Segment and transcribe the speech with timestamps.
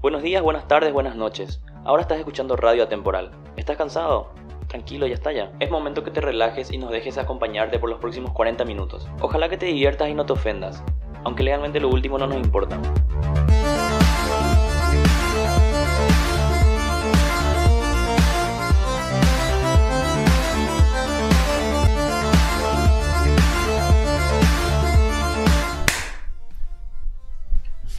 [0.00, 1.62] Buenos días, buenas tardes, buenas noches.
[1.84, 3.30] Ahora estás escuchando Radio Atemporal.
[3.56, 4.32] ¿Estás cansado?
[4.66, 5.52] Tranquilo, ya está ya.
[5.60, 9.08] Es momento que te relajes y nos dejes acompañarte por los próximos 40 minutos.
[9.20, 10.82] Ojalá que te diviertas y no te ofendas,
[11.24, 12.78] aunque legalmente lo último no nos importa.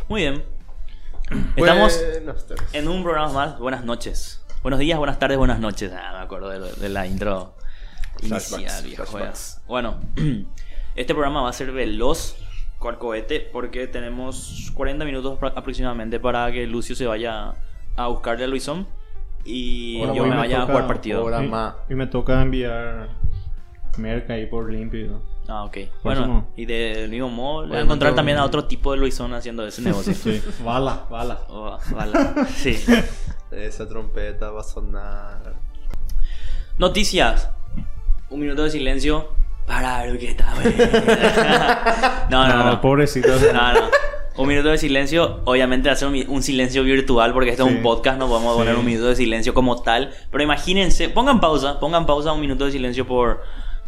[0.07, 0.50] Muy bien.
[1.55, 1.99] Estamos
[2.73, 3.59] en un programa más.
[3.59, 4.43] Buenas noches.
[4.61, 5.91] Buenos días, buenas tardes, buenas noches.
[5.93, 7.55] Ah, me acuerdo de, lo- de la intro
[8.21, 9.05] inicial, Flashbacks, viejo.
[9.05, 9.61] flashbacks.
[9.67, 9.95] Bueno,
[10.95, 12.35] este programa va a ser veloz,
[12.79, 17.55] cual cohete, porque tenemos 40 minutos aproximadamente para que Lucio se vaya
[17.95, 18.87] a buscarle a Luisón
[19.43, 21.25] y yo me me vaya a jugar partido.
[21.89, 23.09] y me toca enviar
[23.97, 25.21] merca ahí por limpio.
[25.51, 25.77] Ah, ok.
[26.03, 26.47] Bueno, no.
[26.55, 29.65] y del mismo modo, voy a encontrar no- también a otro tipo de Luisón haciendo
[29.67, 30.13] ese negocio.
[30.13, 31.39] Sí, bala, bala.
[31.49, 32.13] Oh, vale.
[32.55, 32.77] Sí.
[33.51, 35.53] Esa trompeta va a sonar.
[36.77, 37.49] Noticias.
[38.29, 39.29] Un minuto de silencio
[39.67, 40.71] para lo que está bueno.
[42.29, 42.81] no, no, no.
[42.81, 43.27] pobrecito.
[43.53, 43.79] No, no.
[44.37, 48.17] Un minuto de silencio, obviamente hacer un, un silencio virtual porque este es un podcast,
[48.17, 48.79] no podemos poner Sí.
[48.79, 50.13] un minuto de silencio como tal.
[50.31, 53.41] Pero imagínense, pongan pausa, pongan pausa un minuto de silencio por,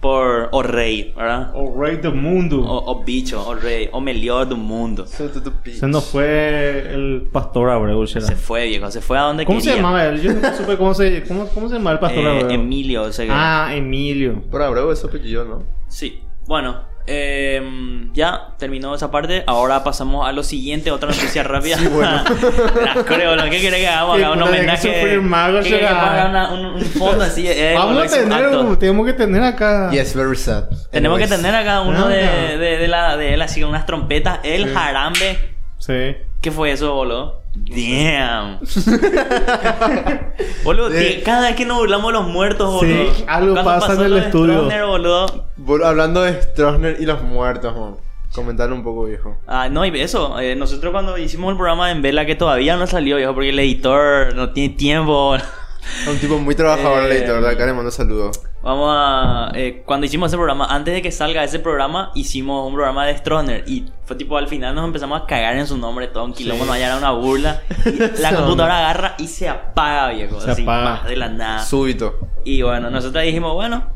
[0.03, 1.51] por o rey, ¿verdad?
[1.55, 2.61] O rey del mundo.
[2.61, 5.05] O, o bicho, o rey, o melhor do mundo.
[5.07, 8.05] Se nos fue el pastor Abreu.
[8.05, 8.27] ¿será?
[8.27, 9.81] Se fue, viejo, se fue a donde ¿Cómo se quería.
[9.81, 10.21] llamaba él?
[10.21, 12.51] Yo nunca supe cómo se, cómo, cómo se llamaba el pastor Eh, Abreu.
[12.51, 14.41] Emilio, o sea que- Ah, Emilio.
[14.51, 15.63] Por Abreu es su apellido, ¿no?
[15.87, 19.43] Sí, bueno, em, ya terminó esa parte.
[19.47, 21.77] Ahora pasamos a lo siguiente, otra noticia rápida.
[21.77, 22.23] Sí, bueno.
[22.85, 23.43] Las creo, ¿no?
[23.45, 24.31] ¿Qué querés que hagamos Sí, acá?
[24.33, 24.77] Un homenaje.
[24.93, 25.99] sufrir mago, ¿Qué querés que será?
[26.01, 27.47] ponga una- un, un fondo así?
[27.47, 29.91] eh, Vamos a tener, tenemos que tener acá.
[29.91, 30.65] Yes, very sad.
[30.91, 34.39] Tenemos que tener acá uno de, de, de la, de él, así con unas trompetas.
[34.43, 34.73] El Sí.
[34.73, 35.37] jarambe.
[35.79, 36.15] Sí.
[36.41, 37.42] ¿Qué fue eso, boludo?
[37.55, 38.59] Damn.
[40.63, 43.11] boludo, De- cada vez que nos burlamos de los muertos, Sí, boludo.
[43.27, 44.53] algo Cuando pasa en el estudio.
[44.55, 45.45] Stroessner, boludo,
[45.85, 47.95] Hablando de Stroessner y los muertos, man.
[48.33, 49.37] Comentar un poco, viejo.
[49.45, 52.87] Ah, no, y eso, eh, nosotros cuando hicimos el programa en Vela que todavía no
[52.87, 55.35] salió, viejo, porque el editor no tiene tiempo.
[56.09, 57.41] Un tipo muy trabajador, Eh.
[57.41, 58.41] De acá le mando saludos.
[58.61, 59.51] Vamos a...
[59.55, 63.17] eh, cuando hicimos ese programa, antes de que salga ese programa, hicimos un programa de
[63.17, 66.33] Stroner y fue tipo al final nos empezamos a cagar en su nombre, todo un
[66.33, 66.69] quilombo, Sí.
[66.69, 67.61] nos era una burla.
[67.85, 71.03] Y la computadora agarra y se apaga, viejo, Se así, apaga.
[71.07, 71.59] de la nada.
[71.63, 72.19] Súbito.
[72.45, 73.92] Y bueno, nosotros dijimos, bueno,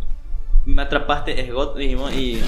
[0.68, 2.42] me atrapaste, es God, dijimos, y,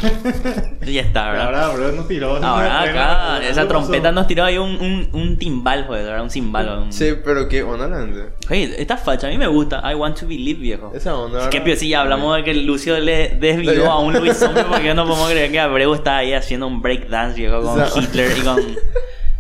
[0.85, 1.45] y ya está, ¿verdad?
[1.45, 2.35] Ahora Abreu nos tiró.
[2.35, 6.23] Ahora acá, esa trompeta nos tiró ahí un, un, un timbal, joder, ¿verdad?
[6.23, 6.79] Un cimbal.
[6.83, 6.93] Un...
[6.93, 8.25] Sí, pero qué onda la gente.
[8.49, 9.81] Oye, esta facha a mí me gusta.
[9.89, 10.91] I want to believe, viejo.
[10.93, 11.43] Esa onda.
[11.43, 14.63] Es que pio, sí, ya hablamos de que Lucio le desvió a un Luis Zombie
[14.63, 18.01] porque no podemos creer que Abreu está ahí haciendo un breakdance, viejo, con O sea-
[18.03, 18.61] Hitler y con,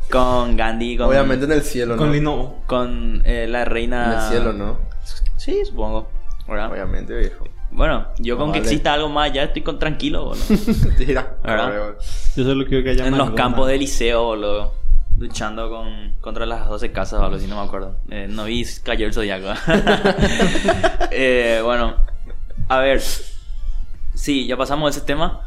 [0.09, 2.01] con Gandhi, con, Obviamente en el cielo, ¿no?
[2.01, 2.55] Con Lino.
[2.65, 4.05] con eh, la reina...
[4.05, 4.79] En el cielo, ¿no?
[5.37, 6.09] Sí, supongo.
[6.47, 6.71] ¿verdad?
[6.71, 7.43] Obviamente, viejo.
[7.71, 8.69] Bueno, yo con No, que vale.
[8.71, 10.45] exista algo más ya estoy con tranquilo, boludo.
[10.97, 11.37] Tira.
[11.43, 11.95] ¿Verdad?
[12.35, 14.73] Yo solo quiero que haya en los campos de liceo, boludo.
[15.17, 17.97] Luchando con, contra las 12 casas o algo así, no me acuerdo.
[18.09, 19.47] Eh, no vi cayó el zodiaco.
[21.11, 21.95] Eh, bueno,
[22.67, 23.01] a ver.
[24.13, 25.45] Sí, ya pasamos de ese tema.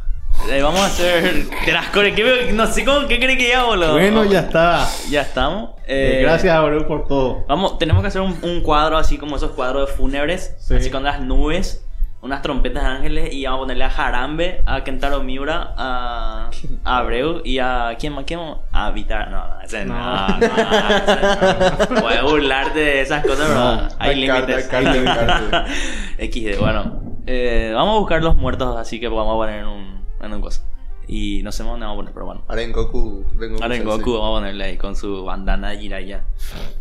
[0.51, 1.47] Eh, vamos a hacer.
[1.67, 3.93] de las core- ¿qué- No sé cómo, ¿qué creen que ya, boludo?
[3.95, 4.87] Bueno, ya está.
[5.11, 5.71] Ya estamos.
[5.87, 7.45] Eh, Eh, Gracias Abreu por todo.
[7.49, 10.75] Vamos, tenemos que hacer un, un cuadro así como esos cuadros de fúnebres, Sí.
[10.75, 11.85] así con las nubes,
[12.23, 16.51] unas trompetas de ángeles y vamos a ponerle a Jarambe, a Kentaro Miura, a,
[16.85, 18.59] a Abreu y a quién más, quién más?
[18.71, 20.29] a Vitar, no, no, ese no, No.
[20.29, 22.01] no, ese no.
[22.01, 23.89] Puedes burlarte de esas cosas, pero No.
[23.99, 24.67] hay límites.
[26.19, 30.05] XD, bueno, eh, vamos a buscar los muertos así que vamos a poner en un,
[30.21, 30.63] en un cosa.
[31.09, 32.43] Y no sé dónde vamos a poner, pero bueno.
[32.49, 33.25] Arengoku.
[33.37, 33.99] Rengoku Ahora en Sensei.
[33.99, 36.25] Goku vamos a ponerle ahí con su bandana de Jiraiya.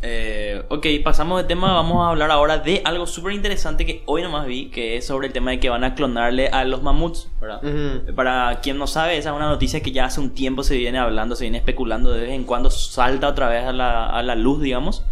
[0.01, 1.73] Eh, ok, pasamos de tema.
[1.73, 5.27] Vamos a hablar ahora de algo súper interesante que hoy nomás vi, que es sobre
[5.27, 7.63] el tema de que van a clonarle a los mamuts, ¿verdad?
[7.63, 8.15] Ujú.
[8.15, 10.99] Para quien no sabe, esa es una noticia que ya hace un tiempo se viene
[10.99, 14.35] hablando, se viene especulando de vez en cuando, salta otra vez a la, a la
[14.35, 15.03] luz, digamos.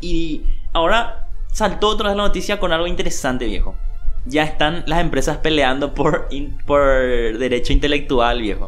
[0.00, 0.42] Y
[0.72, 3.76] ahora saltó otra vez la noticia con algo interesante, viejo.
[4.24, 6.80] Ya están las empresas peleando por, in- por
[7.38, 8.66] derecho intelectual, viejo.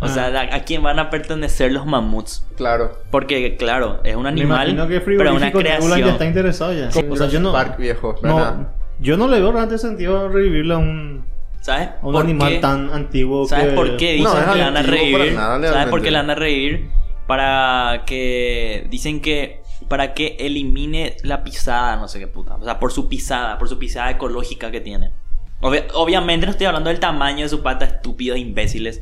[0.00, 0.08] O Ah.
[0.08, 2.46] sea, ¿a, a quién van a pertenecer los mamuts?
[2.56, 2.98] Claro.
[3.10, 5.98] Porque, claro, es un animal, que pero una creación.
[6.00, 6.88] ya está interesado ya.
[6.90, 8.68] Como o sea, yo no, Park viejo, no,
[9.00, 11.24] yo no le veo realmente sentido a revivirle a un,
[11.60, 11.88] ¿Sabes?
[12.00, 12.58] a un por animal qué?
[12.58, 13.72] tan antiguo ¿Sabes que...
[13.72, 15.32] por qué dicen No, que la van a revivir?
[15.34, 16.88] nada, ¿Sabes por qué la van a revivir?
[17.26, 22.56] Para que dicen que para que elimine la pisada, no sé qué puta.
[22.56, 25.10] O sea, por su pisada, por su pisada ecológica que tiene.
[25.60, 29.00] Obvia- obviamente no estoy hablando del tamaño de su pata, estúpidos imbéciles.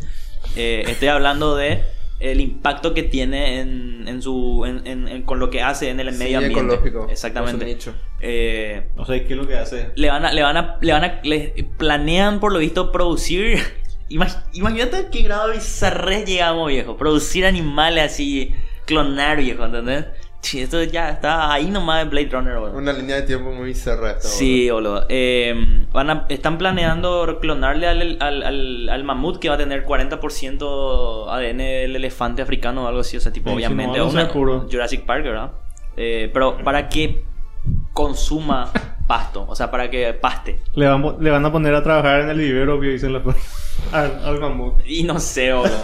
[0.57, 1.83] Eh, estoy hablando de
[2.19, 6.01] el impacto que tiene en, en su en- en- en- con lo que hace en
[6.01, 6.61] el Sí, medio ambiente.
[6.61, 7.09] ecológico.
[7.11, 7.65] Exactamente.
[7.65, 7.95] Nicho.
[8.21, 9.91] Eh, No sé qué es lo que hace.
[9.97, 13.59] le van a, le van a, le van a, le planean por lo visto producir.
[14.09, 16.97] Imag- Imagínate a qué grado de bizarrés llegamos, viejo.
[16.97, 18.55] Producir animales así,
[18.87, 20.07] clonar, viejo, ¿entendés?
[20.43, 22.79] Sí, esto ya está ahí nomás en Blade Runner, boludo.
[22.79, 25.05] Una línea de tiempo muy cerrada Sí, boludo.
[25.09, 29.85] Eh, van a- están planeando clonarle al, al, al, al mamut que va a tener
[29.85, 33.17] 40% ADN del elefante africano o algo así.
[33.17, 34.29] O sea, tipo, Sí, obviamente, no, una-.
[34.71, 35.51] Jurassic Park, ¿verdad?
[35.97, 37.25] Eh, pero para que
[37.93, 38.71] consuma
[39.09, 40.61] pasto, o sea, para que paste.
[40.75, 43.23] Le van, le van a poner a trabajar en el vivero que dicen los
[43.93, 44.75] al, al mamut.
[44.87, 45.77] Y no sé, boludo.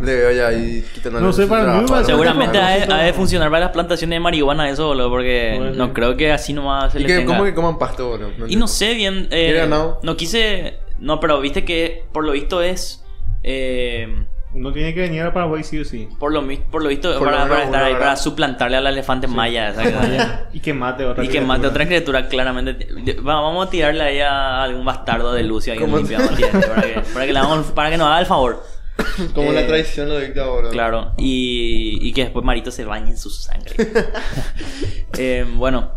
[0.00, 3.12] Le veo ya ahí quitando No sé, para mí me Seguramente ha de, ha de
[3.12, 6.98] funcionar para las plantaciones de marihuana eso, boludo, porque no creo que así nomás se
[6.98, 7.32] ¿Y le que, tenga.
[7.32, 8.28] cómo que coman pasto, boludo?
[8.30, 8.66] Y no entiendo.
[8.68, 9.28] sé bien.
[9.30, 10.00] eh, ¿Qué ganado?
[10.02, 10.78] no quise.
[10.98, 13.04] No, pero viste que por lo visto es.
[13.42, 16.08] eh, Uno tiene que venir a Paraguay sí o sí.
[16.18, 18.00] por, lo, por lo visto Por para, para estar una ahí, hora.
[18.00, 19.74] para suplantarle al elefante maya.
[19.74, 19.92] ¿sabes?
[20.52, 22.86] y que mate otra y que mate a otra criatura, claramente.
[23.20, 25.98] Vamos a tirarle ahí a algún bastardo de Lucio ahí en ¿Cómo?
[25.98, 28.26] limpia, vamos a tirarle para que, para que, le hagamos- para que nos haga el
[28.26, 28.62] favor.
[29.34, 30.70] Como Eh, la traición lo dicta, boludo.
[30.70, 33.74] Claro, y, y que después Marito se bañe en su sangre.
[35.18, 35.92] Eh, bueno,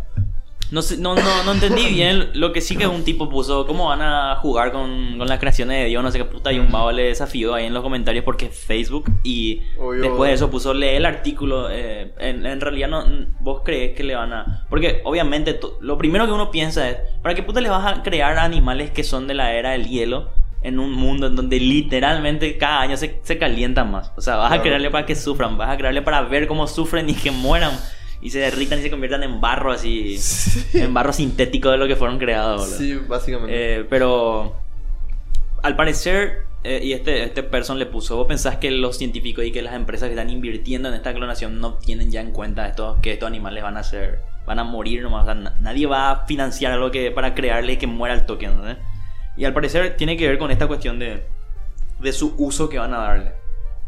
[0.71, 3.87] no, sé, no, no, no entendí bien lo que sí que un tipo puso, cómo
[3.87, 6.71] van a jugar con, con las creaciones de Dios, no sé qué puta, y un
[6.71, 10.01] vago le desafió ahí en los comentarios porque es Facebook y Obvio.
[10.01, 13.05] después de eso puso, lee el artículo, eh, en, en realidad no,
[13.39, 14.65] vos crees que le van a...
[14.69, 18.37] Porque obviamente lo primero que uno piensa es, ¿para qué puta le vas a crear
[18.37, 20.29] animales que son de la era del hielo?
[20.63, 24.11] En un mundo en donde literalmente cada año se, se calientan más.
[24.17, 27.09] O sea, vas a crearle para que sufran, vas a crearle para ver cómo sufren
[27.09, 27.71] y que mueran
[28.21, 30.19] y se derritan y se conviertan en barro así,
[30.73, 32.61] en barro sintético de lo que fueron creados.
[32.61, 32.77] boludo.
[32.77, 33.79] Sí, básicamente.
[33.79, 34.55] Eh, pero
[35.63, 39.51] al parecer, eh, y este, este person le puso, vos pensás que los científicos y
[39.51, 42.99] que las empresas que están invirtiendo en esta clonación no tienen ya en cuenta esto,
[43.01, 46.11] que estos animales van a ser, van a morir nomás, o sea, na- nadie va
[46.11, 48.77] a financiar algo que, para crearle que muera el toque, ¿entendés?
[49.35, 51.23] Y al parecer tiene que ver con esta cuestión de,
[51.99, 53.31] de su uso que van a darle,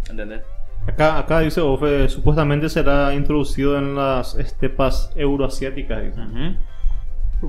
[0.09, 0.41] ¿entendés?
[0.89, 6.03] Acá, acá dice Ofe, supuestamente será introducido en las estepas euroasiáticas.
[6.03, 6.19] dice.
[6.21, 6.55] Ujú.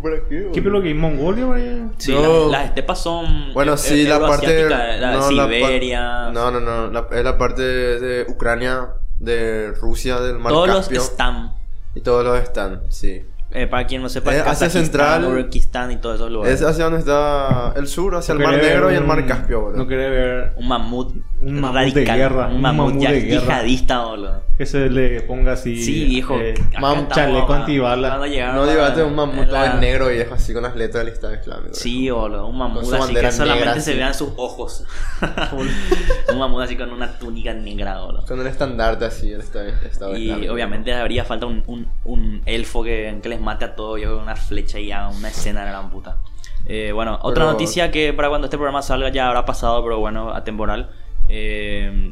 [0.02, 0.50] ¿Para qué?
[0.52, 1.82] ¿Qué que Mongolia, güey?
[1.98, 2.42] Sí, No.
[2.44, 4.68] las, las estepas son Bueno, eh, sí, eh, la parte.
[4.68, 6.90] la no, la pa- Siberia, no, no, no.
[6.92, 10.98] la- es la parte de, de Ucrania, de Rusia, del Mar todos Caspio.
[10.98, 11.54] los están.
[11.94, 13.22] Y todos los están, sí.
[13.52, 15.24] Eh, para quien no sepa, Es Asia Kazajistán, Central.
[15.26, 16.60] Uzbekistán y todos esos lugares.
[16.60, 19.02] Es hacia donde está el sur, hacia el No Mar quería Negro ver y el
[19.02, 19.76] un- Mar Caspio, boludo.
[19.78, 23.10] No quería ver Un mamut, Un mamut radical, de guerra, un un mamut, mamut ya-
[23.10, 23.42] de guerra.
[23.42, 24.50] yihadista, boludo.
[24.60, 25.82] que se le ponga así.
[25.82, 26.38] Sí, viejo.
[26.38, 28.18] eh, mam- chaleco antibala.
[28.18, 31.02] No dígate un mamut en todo la- en negro y es así con las letras
[31.04, 31.72] del Estado Islámico.
[31.74, 33.94] Sí, boludo, un mamut así que solamente negra, se así.
[33.98, 34.84] vean sus ojos.
[36.32, 38.24] un mamut así con una túnica negra, boludo.
[38.26, 40.52] Con el estandarte así, el Estado, estado Y Islámico.
[40.52, 44.22] obviamente habría falta un, un, un elfo que, que les mate a todos yo con
[44.22, 46.18] una flecha y haga una escena de la puta.
[46.66, 49.98] Eh, bueno, otra Pero- noticia que para cuando este programa salga ya habrá pasado, pero
[49.98, 50.90] bueno, atemporal.
[51.28, 52.10] Eh,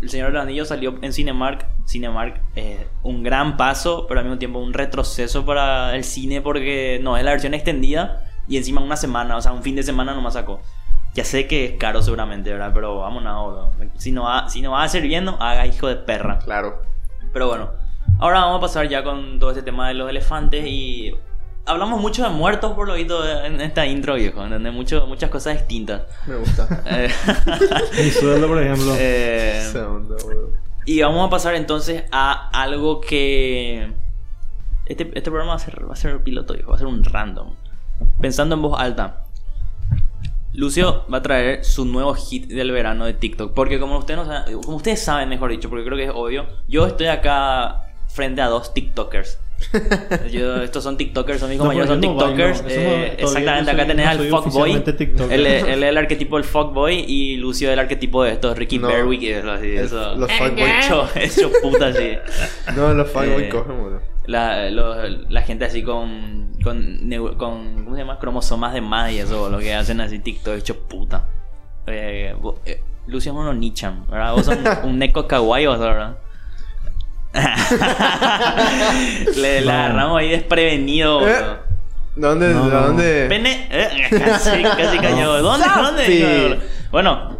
[0.00, 1.66] el Señor de los Anillos salió en Cinemark.
[1.86, 7.00] Cinemark, eh, un gran paso, pero al mismo tiempo un retroceso para el cine porque
[7.02, 10.14] no es la versión extendida y encima una semana, o sea, un fin de semana
[10.14, 10.60] nomás sacó.
[11.14, 12.70] Ya sé que es caro seguramente, ¿verdad?
[12.72, 13.70] Pero vamos a boludo.
[13.96, 16.38] Si no va, si no va a ser bien, haga hijo de perra.
[16.38, 16.82] Claro.
[17.32, 17.70] Pero bueno,
[18.18, 21.14] ahora vamos a pasar ya con todo este tema de los elefantes y
[21.66, 24.72] hablamos mucho de muertos por lo visto en esta intro, viejo, ¿entendés?
[24.72, 26.02] Mucho, muchas cosas distintas.
[26.26, 26.82] Me gusta.
[26.86, 27.08] Eh,
[28.04, 28.94] Mi sueldo, por ejemplo.
[28.98, 30.52] eh, boludo.
[30.86, 33.92] y vamos a pasar entonces a algo que...
[34.86, 37.04] Este, este programa va a, ser, va a ser piloto, viejo, va a ser un
[37.04, 37.54] random.
[38.20, 39.24] Pensando en voz alta.
[40.54, 43.52] Lucio va a traer su nuevo hit del verano de TikTok.
[43.52, 46.46] Porque como ustedes, no saben- como ustedes saben, mejor dicho, porque creo que es obvio,
[46.68, 49.38] yo estoy acá frente a dos TikTokers.
[50.30, 52.62] Yo- estos son TikTokers, son mis No, compañeros, son no TikTokers.
[52.68, 54.18] eh, exactamente, acá tenés no al
[54.96, 55.32] TikToker.
[55.32, 58.56] Él, es- él es el arquetipo del fuckboy y Lucio es el arquetipo de estos,
[58.56, 58.88] Ricky No.
[58.88, 60.14] Berwick y eso, así, El- eso.
[60.14, 60.70] los fuckboy.
[60.70, 62.12] Hecho, hecho puta así.
[62.76, 64.00] No, los fuckboy Eh, cogen, boludo.
[64.26, 66.98] La, los- la gente así con, con.
[67.38, 68.18] ¿Cómo se llama?
[68.18, 71.26] Cromosomas de más y eso, lo que hacen así TikTok hecho puta.
[71.86, 72.34] Eh,
[72.66, 74.34] eh, Lucio es un Nichan, ¿verdad?
[74.34, 76.18] Vos sos un, un Neko Kawaii, ¿verdad?
[79.36, 79.70] le, No.
[79.72, 81.32] agarramos ahí desprevenido, Eh.
[81.34, 81.58] boludo.
[82.16, 82.48] ¿Dónde?
[82.52, 82.80] No, no.
[82.80, 83.26] ¿Dónde?
[83.28, 83.68] Pene.
[83.70, 85.40] eh, casi, casi cayó.
[85.40, 85.66] ¿Dónde?
[85.68, 86.60] ¿Dónde?
[86.90, 87.38] Bueno,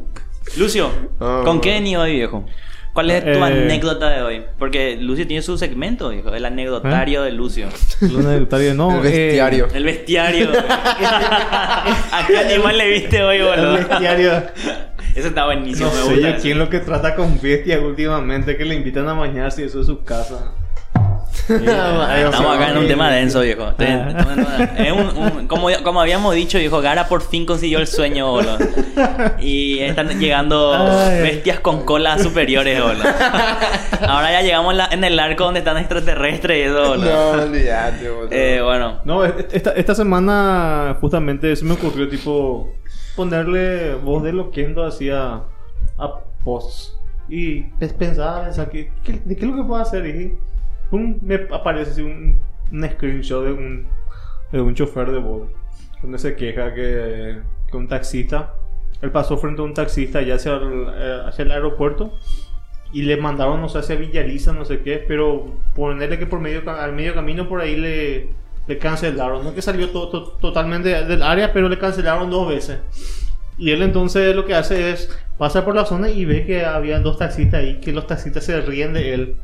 [0.57, 2.45] Lucio, ¿con qué venís hoy, viejo?
[2.93, 3.43] ¿Cuál es tu Eh.
[3.43, 4.43] anécdota de hoy?
[4.59, 6.35] Porque Lucio tiene su segmento, viejo.
[6.35, 7.69] El anecdotario de Lucio.
[8.01, 9.69] Luna del Tario, no, El eh, bestiario.
[9.73, 10.51] El bestiario.
[11.11, 13.73] ¿A qué animal le viste hoy, el boludo?
[13.75, 14.33] bestiario.
[15.15, 16.37] Eso está buenísimo, No me sé gusta.
[16.37, 19.81] yo quién lo que trata con bestias últimamente, que le invitan a bañarse y eso
[19.81, 20.53] es su casa.
[22.29, 23.73] Estamos acá en un tema denso, viejo.
[24.77, 28.59] Es un, un- como, como habíamos dicho, viejo, Gara por fin consiguió el sueño, boludo.
[29.41, 30.75] Y están llegando
[31.09, 31.23] Ay.
[31.23, 33.05] bestias con colas superiores, boludo.
[34.07, 37.37] Ahora ya llegamos en, la- en el arco donde están extraterrestres y eso, boludo.
[37.37, 38.29] No, olvídate, boludo.
[38.33, 39.01] Eh, bueno.
[39.05, 42.73] No, est- esta, esta semana justamente se me ocurrió tipo
[43.17, 45.41] ponerle voz de loquendo así a,
[45.99, 46.15] a
[46.45, 46.95] posts.
[47.29, 50.07] Y pues, pensaba, pensaba, ¿qué, qué, de qué es lo que puedo hacer?
[50.07, 50.39] Y
[50.91, 52.39] pum, me aparece así un,
[52.73, 53.87] un screenshot de un,
[54.53, 55.49] de un chofer de voz
[56.03, 57.39] donde se queja que,
[57.71, 58.55] que un taxista,
[59.03, 62.13] él pasó frente a un taxista ya hacia el, eh, hacia el aeropuerto
[62.93, 66.63] y le mandaron, no sé, hacia Villaliza, no sé qué, pero ponerle que por medio,
[66.71, 68.31] al medio camino por ahí le,
[68.67, 69.45] le cancelaron.
[69.45, 72.79] No que salió to- totalmente del área, pero le cancelaron dos veces.
[73.59, 77.01] Y él entonces lo que hace es pasa por la zona y ve que había
[77.01, 79.37] dos taxistas ahí, que los taxistas se ríen de él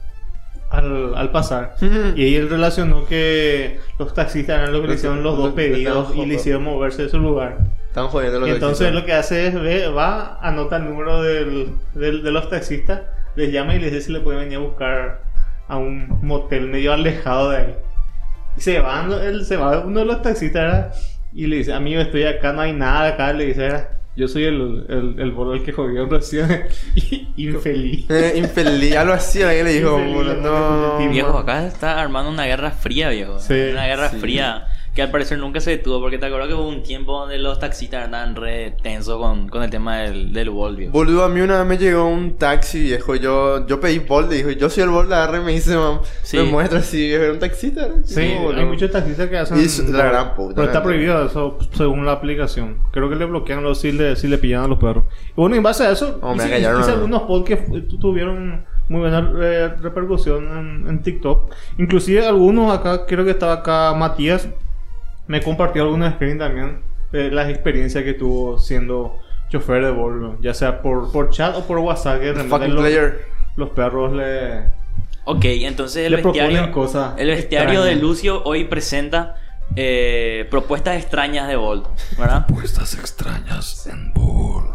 [0.79, 1.75] al, al pasar.
[2.17, 6.09] Y ahí él relacionó que los taxistas eran los que le hicieron los dos pedidos
[6.15, 7.59] y le hicieron moverse de su lugar.
[7.89, 11.69] Están jodiendo los Y entonces lo que hace es ve, va, anota el número del,
[11.95, 13.03] del- de los taxistas,
[13.37, 15.23] les llama y les dice si le pueden venir a buscar
[15.69, 17.75] a un motel medio alejado de ahí.
[18.57, 20.95] Y se va, él, se va uno de los taxistas ¿verdad?
[21.33, 23.33] y le dice, amigo, estoy acá, no hay nada acá.
[23.33, 23.89] Le dice, ¿verdad?
[24.17, 26.65] Yo soy el, el, el que jodió recién.
[27.37, 28.07] Infeliz.
[28.11, 31.09] Eh, infeliz, algo así, alguien le dijo, Infeliz, no.
[31.09, 33.39] Viejo, acá está armando una guerra fría, viejo.
[33.39, 33.55] Sí.
[33.73, 34.17] una guerra Sí.
[34.19, 36.01] fría que al parecer nunca se detuvo.
[36.01, 39.63] Porque te acuerdas que hubo un tiempo donde los taxistas andaban re tensos con, con
[39.63, 40.93] el tema del, del Volt, viejo.
[40.93, 43.17] Boludo, a mí una vez me llegó un taxi, viejo.
[43.17, 46.37] Yo, yo pedí Bolt, dijo, yo soy el Bolt, y me dice, mam, Sí.
[46.37, 47.89] me muestra así, viejo, era un taxista.
[48.05, 48.61] Sí, boludo.
[48.61, 49.59] hay muchos taxistas que hacen.
[49.59, 52.79] Y es la gran puta, Pero está prohibido eso según la aplicación.
[52.93, 55.05] Creo que le bloquean los si le, si le pillan a los perros.
[55.31, 56.97] Y bueno, en base a eso, me hice, callaron, hice no.
[56.97, 57.57] algunos posts que
[57.99, 60.45] tuvieron muy buena eh, repercusión
[60.85, 61.53] en, en TikTok.
[61.79, 64.49] Inclusive algunos acá, creo que estaba acá Matías,
[65.27, 70.53] me compartió algunos screen también de las experiencias que tuvo siendo chofer de Volvo, ya
[70.55, 72.21] sea por, por chat o por WhatsApp.
[72.21, 73.13] Que los,
[73.57, 74.65] los perros le,
[75.27, 77.15] Ok, entonces el bestiario, cosas.
[77.17, 77.95] el bestiario de.
[77.97, 79.37] Lucio hoy presenta
[79.77, 81.87] eh, propuestas extrañas de Volt,
[82.19, 82.47] ¿verdad?
[82.47, 84.65] Puestas extrañas en Bull.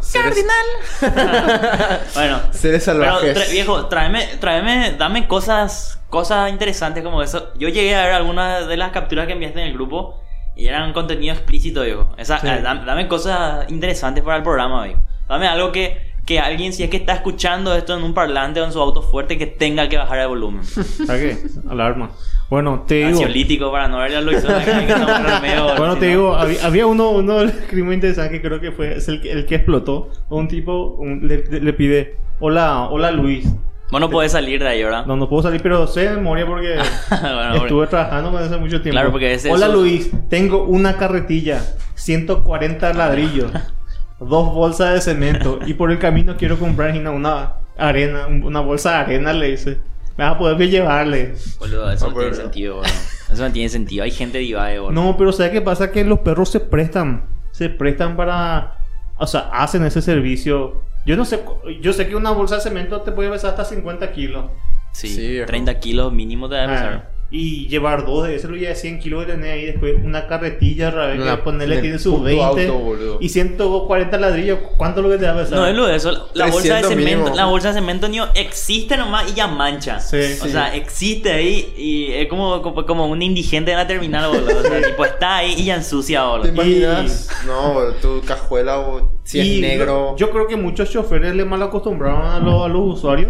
[2.14, 3.36] bueno, Seres pero salvajes.
[3.36, 7.52] tra- viejo, tráeme, tráeme, dame cosas, cosas interesantes como eso.
[7.58, 10.20] Yo llegué a ver algunas de las capturas que enviaste en el grupo
[10.60, 12.08] y eran contenido explícito, viejo.
[12.18, 12.46] Esa, Sí.
[12.48, 15.00] eh, dame, dame cosas interesantes para el programa, viejo.
[15.28, 18.64] Dame algo que, que alguien, si es que está escuchando esto en un parlante o
[18.64, 20.62] en su auto fuerte, que tenga que bajar el volumen.
[21.06, 21.68] ¿Sabes qué?
[21.70, 22.10] Alarma.
[22.50, 23.70] Bueno, te digo.
[23.70, 24.34] Para no ver la luz.
[25.78, 29.08] Bueno, te digo, había, había uno, uno del crimen interesante que creo que fue es
[29.08, 30.10] el, que- el que explotó.
[30.28, 33.46] Un tipo un- le, le pide: Hola, hola Luis.
[33.90, 35.04] Vos no podés salir de ahí, ¿verdad?
[35.06, 36.76] No, no puedo salir, pero sé de memoria porque
[37.10, 38.92] Bueno, estuve trabajando con eso mucho tiempo.
[38.96, 39.74] Claro, porque es Hola eso.
[39.74, 41.60] Luis, tengo una carretilla,
[41.94, 43.50] 140 ladrillos,
[44.20, 48.90] dos bolsas de cemento y por el camino quiero comprar una arena, un- una bolsa
[48.92, 49.78] de arena, le dice.
[50.16, 51.34] Me vas a poder llevarle.
[51.58, 52.42] Boludo, eso Ah, no tiene bueno.
[52.42, 52.92] sentido, boludo.
[53.32, 54.04] Eso no tiene sentido.
[54.04, 55.02] Hay gente divae, boludo.
[55.02, 55.90] No, pero ¿sabes qué pasa?
[55.90, 57.24] Que los perros se prestan.
[57.52, 58.74] Se prestan para...
[59.16, 60.82] O sea, hacen ese servicio.
[61.06, 61.40] Yo no sé...
[61.40, 64.46] cu- Yo sé que una bolsa de cemento te puede pesar hasta 50 kilos.
[64.92, 65.46] Sí, Sí, viejo.
[65.46, 67.10] 30 kilos mínimo debe Ah, pesar.
[67.32, 69.66] Y llevar dos de eso, lo ya 100 kilos que tenés ahí.
[69.66, 72.44] Después una carretilla, Rabe, que ponerle en tiene sus puto 20.
[72.44, 73.18] auto, boludo.
[73.20, 74.58] y 140 ladrillos.
[74.76, 75.58] ¿Cuánto es lo que te va a pesar?
[75.58, 76.28] No, es lo de eso.
[76.34, 77.36] La bolsa de 300 cemento, mínimo.
[77.36, 80.00] la bolsa de cemento ni existe nomás y ya mancha.
[80.00, 80.50] Sí, o sí.
[80.50, 84.58] sea, existe ahí y es como, como, como un indigente en la terminal, boludo.
[84.58, 86.48] O sea, tipo, está ahí y ya ensucia, ¿Te boludo.
[86.48, 87.28] imaginas?
[87.46, 90.16] No, boludo, tu cajuela, o si Y es negro.
[90.16, 93.28] Yo, yo creo que muchos choferes le mal acostumbraron a, los- a los usuarios.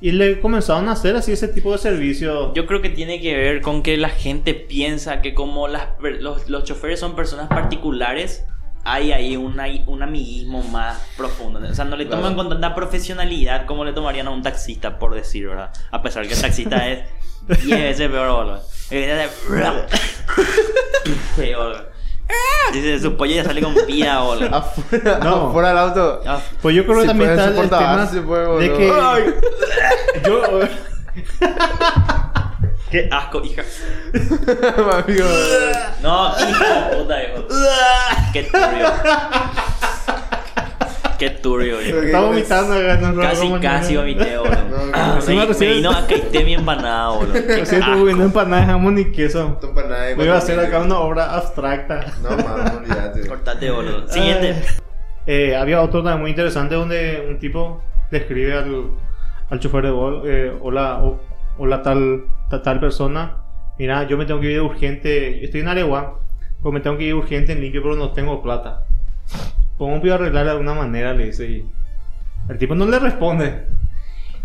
[0.00, 2.54] Y le comenzaron a hacer así ese tipo de servicio.
[2.54, 5.88] Yo creo que tiene que ver con que la gente piensa que como las,
[6.20, 8.44] los, los choferes son personas particulares,
[8.84, 11.58] hay ahí una- un amiguismo más profundo.
[11.68, 12.36] O sea, no le toman Claro.
[12.36, 15.72] con tanta profesionalidad como le tomarían a un taxista, por decir, ¿verdad?
[15.90, 17.00] A pesar que el taxista es
[17.64, 18.62] 10 veces peor, boludo.
[21.36, 21.87] Peor.
[22.72, 24.54] Dice, su pollo ya sale con vida, boludo.
[24.56, 25.48] Afuera, No.
[25.48, 26.20] afuera del auto.
[26.62, 28.76] Pues yo creo que Se también puede está el soportar, tema se puede, de boludo.
[28.78, 29.34] que Ay.
[30.26, 30.42] yo
[32.90, 33.62] Qué asco, hija.
[35.04, 35.26] Amigo.
[36.02, 37.46] No, hija de puta, hijo.
[38.32, 38.92] Qué turbio.
[41.18, 41.98] Qué turbio, viejo.
[41.98, 44.54] está vomitando no, no, Casi, no, casi vomité, boludo.
[44.70, 47.92] No, Ah, me me, vino a caité mi empanada, Recién asco.
[47.92, 49.48] estuve viendo empanadas de jamón y queso.
[49.54, 52.06] Esto para nada de Me iba a hacer acá una obra abstracta.
[52.22, 53.26] No, mames, olvídate.
[53.26, 54.08] Cortate, boludo.
[54.08, 54.62] Siguiente.
[55.26, 58.90] Eh, había otro también muy interesante donde un tipo le escribe al,
[59.50, 61.20] al chofer de Bol, eh, hola, o-
[61.58, 63.36] hola tal, ta- tal persona,
[63.78, 66.14] mira, yo me tengo que ir urgente, estoy en Areguá,
[66.62, 68.84] pues me tengo que ir urgente en limpio, pero no tengo plata.
[69.78, 71.14] ¿Cómo puedo arreglar de alguna manera?
[71.14, 71.46] Le dice.
[71.48, 71.64] Y
[72.50, 73.62] el tipo no le responde.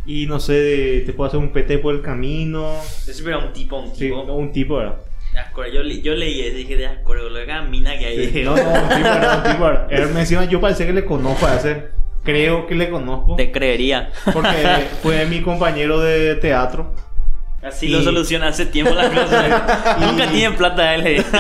[0.05, 2.75] Y no sé, te puedo hacer un PT por el camino.
[3.07, 4.21] Ese era un tipo, un Sí, tipo.
[4.21, 4.97] un tipo era.
[5.73, 8.43] Yo, le- yo leí eso y dije, de acuerdo, lo que mina que hay.
[8.43, 9.87] No, no, un tipo era, un tipo era.
[9.89, 11.85] Él me decía, yo parece que le conozco a ese.
[12.23, 13.35] Creo que le conozco.
[13.35, 14.11] Te creería.
[14.33, 14.47] Porque
[15.01, 16.93] fue mi compañero de teatro.
[17.65, 19.99] Así Y- lo soluciona hace tiempo las cosas.
[20.01, 21.23] Nunca tiene plata él.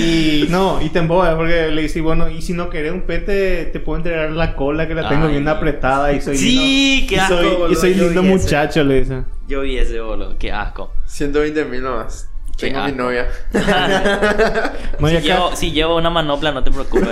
[0.00, 3.64] Y no, y te emboba, porque le dice, bueno, y si no querés un pete,
[3.66, 5.32] te puedo entregar la cola que la tengo Ay.
[5.32, 7.08] bien apretada y soy Sí, lindo.
[7.08, 8.28] qué y asco, soy, boludo, y soy lindo ese.
[8.30, 9.22] muchacho, le dice.
[9.48, 10.92] Yo vi ese bolo, qué asco.
[11.06, 12.28] 120 mil nomás.
[12.68, 13.26] Tengo mi novia.
[14.98, 17.08] No, y si, acá, llevo, si llevo una manopla, no te preocupes.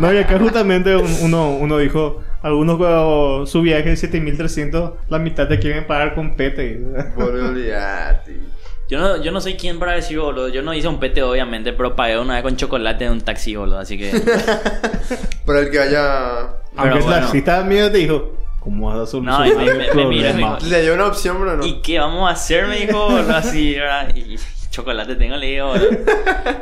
[0.00, 5.18] no, y acá justamente un- uno, uno dijo, algunos cuando su viaje de 7300, la
[5.18, 6.80] mitad te quieren pagar con pete.
[7.16, 8.40] Boludo, olvídate.
[8.88, 10.48] Yo no, yo no soy quien para decir, boludo.
[10.48, 13.54] Yo no hice un pete, obviamente, pero pagué una vez con chocolate en un taxi,
[13.54, 13.78] boludo.
[13.78, 14.10] Así que.
[15.46, 16.40] Para el que haya.
[16.76, 17.28] Aunque Pero la bueno.
[17.30, 20.58] cita miedo te dijo, ¿cómo vas a No, solucionar y me- el me- me mira
[20.60, 21.66] Le dio una opción, pero no.
[21.66, 22.66] ¿Y qué vamos a hacer?
[22.66, 24.14] Me dijo, así, ¿verdad?
[24.14, 24.36] Y
[24.80, 25.90] chocolate tengo, le digo, boludo.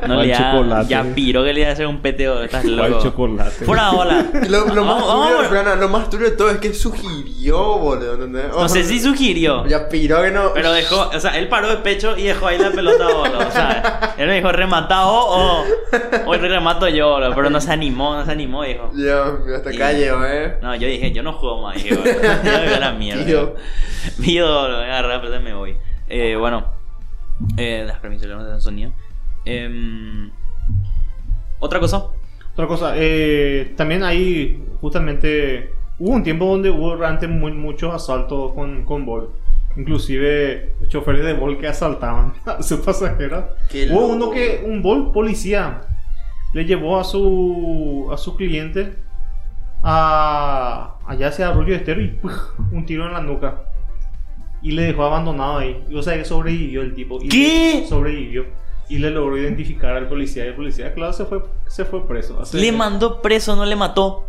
[0.09, 0.53] No ¿Cuál le da.
[0.53, 0.89] chocolate?
[0.89, 2.45] Ya piro que le iba a hacer un pete, boludo.
[2.45, 3.03] Estás ¿Cuál loco.
[3.03, 3.65] chocolate?
[3.65, 4.27] Fuera hola.
[4.45, 8.15] Y Lo, lo, más turbio, lo más turbio de todo es que sugirió, boludo.
[8.15, 8.49] ¿entendés?
[8.49, 9.67] No sé si sugirió.
[9.67, 10.53] Ya piró que no.
[10.55, 13.39] Pero dejó, o sea, él paró de pecho y dejó ahí la pelota, boludo.
[13.47, 15.65] O sea, él me dijo, rematado o,
[16.27, 17.35] o remato yo, boludo.
[17.35, 18.91] Pero no se animó, no se animó, dijo.
[18.93, 20.59] Mío, hasta acá llegó, eh.
[20.63, 22.13] No, yo dije, yo no juego más, dije, boludo.
[22.45, 23.25] Yo me voy a la mierda.
[24.19, 25.77] Mío, boludo, voy a agarrar y me voy.
[26.09, 26.78] Eh, bueno,
[27.57, 28.93] eh, las permisos, no te sonido.
[29.45, 30.31] Em,
[31.61, 32.07] Otra cosa.
[32.53, 38.53] Otra cosa, eh, también ahí justamente hubo un tiempo donde hubo realmente muy- muchos asaltos
[38.53, 39.31] con, con Bol.
[39.77, 43.45] Inclusive choferes de Bol que asaltaban a sus pasajeros.
[43.71, 44.13] Qué Hubo loco.
[44.13, 45.83] uno que, un Bol policía,
[46.53, 48.95] le llevó a su, a su cliente
[49.83, 52.19] a allá hacia Arroyo Estero y
[52.73, 53.63] un tiro en la nuca.
[54.63, 55.85] Y le dejó abandonado ahí.
[55.89, 57.19] Y o sea que sobrevivió el tipo.
[57.23, 57.87] Y ¿Qué?
[57.89, 58.47] Sobrevivió.
[58.89, 60.45] Y le logró identificar al policía.
[60.45, 62.43] Y el policía, claro, se fue, se fue preso.
[62.53, 64.25] Le mandó preso, no le mató.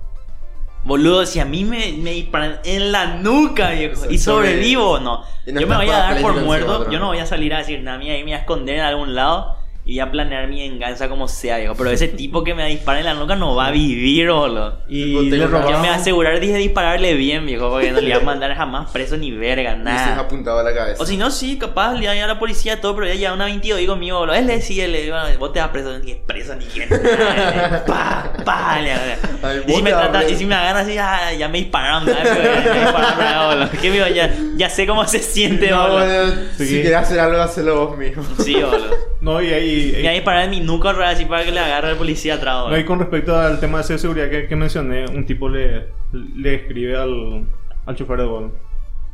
[0.85, 5.23] Boludo, si a mí me, me disparan en la nuca, viejo, y Sobre- sobrevivo, no.
[5.45, 7.97] Yo me voy a dar por muerto, yo no voy a salir a decir nada,
[7.97, 9.55] mía, y me voy a esconder en algún lado
[9.89, 11.73] y voy a planear mi venganza como sea, viejo.
[11.75, 14.77] Pero ese tipo que me dispara en la nuca no va a vivir, boludo.
[14.87, 15.31] Y.
[15.31, 18.55] Yo me voy a asegurar de dispararle bien, viejo, porque no le voy a mandar
[18.55, 20.19] jamás preso ni verga, Y se nada.
[20.19, 21.01] apuntaba a la cabeza.
[21.01, 23.45] O si no, sí, capaz le iba a la policía todo, pero ya lleva una
[23.45, 24.35] 22 digo mío, boludo.
[24.35, 26.87] Él le decía, le digo, vos te vas preso, ni preso ni quién.
[27.87, 31.47] pa, pa, le Ay, y, si me trata, y si me agarran así, ya, ya
[31.47, 33.81] me dispararon, ya me dispararon, ya, boludo.
[33.81, 34.07] ¿Qué mío?
[34.07, 36.35] Ya, ya sé cómo se siente, No, boludo.
[36.57, 38.23] Si querés hacer algo, hacelo vos mismo.
[38.43, 39.09] Sí, boludo.
[39.21, 39.78] No, y ahí.
[39.87, 42.65] Me voy a disparar en mi nuca, así para que le agarre el policía atrás,
[42.69, 45.87] No, y con respecto al tema de seguridad que, que mencioné, un tipo le,
[46.35, 47.45] le escribe al,
[47.85, 48.53] al chofer de Bol.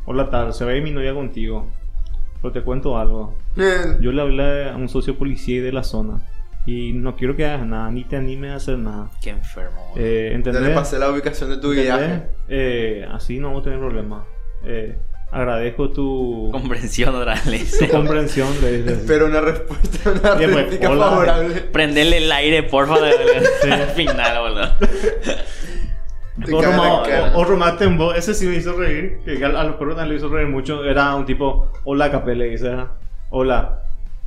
[0.04, 1.70] Hola tal, se ve mi novia contigo.
[2.42, 3.36] Pero te cuento algo.
[4.00, 6.20] Yo le hablé a un socio policía de la zona.
[6.66, 9.08] Y no quiero que hagas nada, ni te animes a hacer nada.
[9.22, 10.04] Qué enfermo, boludo.
[10.04, 10.62] Eh, Ya ¿Entendés?
[10.62, 11.96] le pasé la ubicación de tu ¿Entendés?
[11.96, 12.22] viaje.
[12.48, 14.24] Eh, así no vamos a tener problemas.
[14.64, 14.96] Eh,
[15.30, 17.78] agradezco tu, Comprensión otra vez.
[17.78, 18.48] tu comprensión.
[18.62, 18.92] Le dice.
[18.94, 21.04] Espero una respuesta, una réplica hola.
[21.10, 21.54] favorable.
[21.72, 23.72] Prenderle el aire, porfa, boludo.
[23.72, 24.68] Al final, boludo.
[26.42, 27.32] Otro caga la más, cara.
[27.34, 30.16] o- otro más tembo, ese sí me hizo reír, que a, a los peruanos le
[30.16, 32.92] hizo reír mucho, era un tipo, hola Capé, le dice, "Ah,
[33.30, 33.80] hola,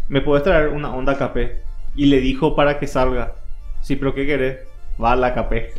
[0.07, 1.61] ¿me puedes traer una onda Capé?
[1.95, 3.35] Y le dijo para que salga,
[3.81, 4.57] sí, pero ¿qué querés?
[5.01, 5.73] Va a la Capé,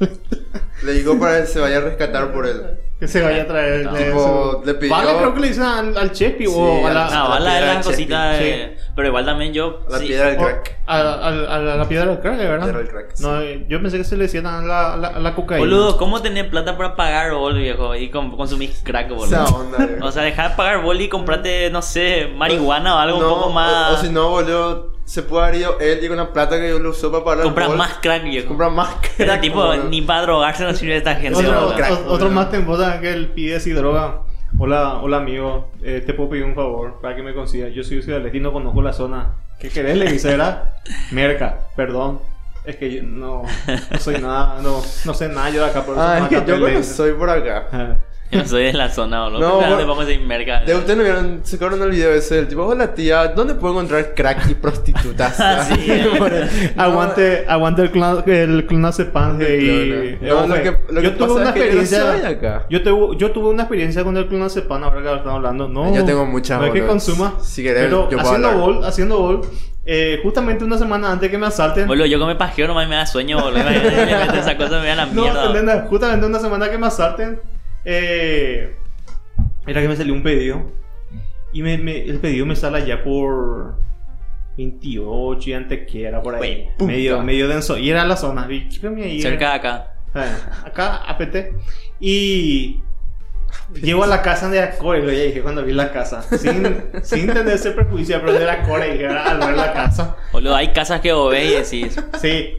[0.82, 2.78] Le digo para que se vaya a rescatar por él.
[2.98, 3.84] que se vaya a traer.
[3.84, 3.92] No.
[3.92, 6.90] le- Tipo, le pidió- Vale, creo que le dicen al, al Chepi Sí, o a
[6.92, 8.76] la, No, la va la de Chepi, de...
[8.96, 9.80] Pero igual también yo...
[9.90, 10.06] La sí.
[10.06, 10.78] piedra del o- crack.
[10.86, 12.64] a, a- a la, piedra del crack, ¿verdad?
[12.64, 13.22] Piedra del crack, sí.
[13.22, 15.60] No, yo pensé que se le decían a la, la, la cocaína.
[15.66, 17.94] Boludo, ¿cómo tener plata para pagar bol, viejo?
[17.94, 19.44] Y com- consumir crack, Esa boludo.
[19.56, 19.88] onda.
[20.06, 23.40] O sea, dejar de pagar bol y comprarte, no sé, marihuana o algo No, un
[23.40, 23.90] poco más...
[23.92, 26.68] O, o si no, boludo, se puede haber ido él y con la plata que
[26.68, 28.46] yo lo usó para pagar Comprar más crack, viejo.
[28.46, 29.40] Comprar más Era crack.
[29.40, 29.88] tipo, boludo.
[29.88, 31.36] ni para drogarse no sirve esta gente.
[31.36, 31.74] Otro, boludo.
[31.74, 34.20] crack, otro más temposa que él pide si droga.
[34.56, 37.72] Hola, hola amigo, eh, te puedo pedir un favor para que me consigas.
[37.74, 39.34] Yo soy ciudadano y no conozco la zona.
[39.58, 39.96] ¿Qué querés?
[39.96, 40.74] Le dice, era
[41.10, 42.20] Merca, perdón.
[42.64, 43.42] Es que yo no,
[43.90, 45.82] no soy nada, no, no sé nada yo de acá.
[45.82, 47.98] Por eso Ah, es que yo no soy por acá.
[48.32, 49.40] Yo no soy de la zona, boludo.
[49.40, 50.60] No, No, vamos a ir merca.
[50.60, 53.74] De ustedes no vieron, se acuerdan del video ese del tipo, hola tía, ¿dónde puedo
[53.74, 55.36] encontrar crack y prostitutas?
[55.40, 56.04] Ah, sí.
[56.16, 59.44] Por el- Aguante, aguante el clon, el clonazepam y...
[59.44, 60.20] El clona.
[60.20, 61.80] No, eh, lo ojo, que- lo yo que tuve pasa una es que yo no
[61.80, 62.12] experiencia...
[62.22, 62.66] soy acá.
[62.70, 65.68] Yo, tuve, yo tuve una experiencia con el clonazepam ahora que estamos hablando.
[65.68, 67.34] No, Yo tengo muchas, No es que consuma.
[67.42, 69.40] Si querés, pero yo puedo haciendo gol, haciendo gol,
[69.86, 71.88] eh, justamente una semana antes que me asalten...
[71.88, 73.60] Boludo, yo como me pajeo nomás me da sueño, boludo.
[73.68, 75.46] Esa cosa me da la No, mierda.
[75.46, 77.40] entendés, justamente una semana que me asalten,
[77.84, 78.76] eh,
[79.66, 80.62] era que me salió un pedido.
[81.52, 83.74] Y me, me- el pedido me sale allá por
[84.56, 86.68] 28 y antes que era por ahí.
[86.78, 86.84] Puta.
[86.92, 87.76] Medio, medio denso.
[87.78, 88.46] Y era la zona.
[88.50, 89.20] Y.
[89.20, 89.92] Cerca de acá.
[90.14, 90.32] Eh,
[90.64, 91.36] acá, APT.
[92.00, 92.80] Y
[93.82, 96.22] llego a la casa de Acore, lo ya dije cuando vi la casa.
[96.22, 100.16] Sin, sin tener ese prejuicio, pero de Acore, dije al ver la casa.
[100.32, 101.96] Boludo, hay casas que vos ves y decís.
[102.20, 102.58] Sí.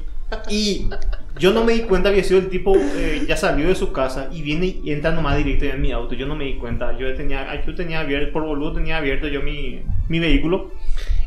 [0.50, 0.90] Y
[1.40, 4.30] yo no me di cuenta, había sido el tipo, eh, ya salió de su casa
[4.32, 6.14] y viene y entra nomás directo en mi auto.
[6.16, 6.98] Yo no me di cuenta.
[6.98, 10.72] Yo tenía, yo tenía abierto, por boludo tenía abierto yo mi, mi vehículo.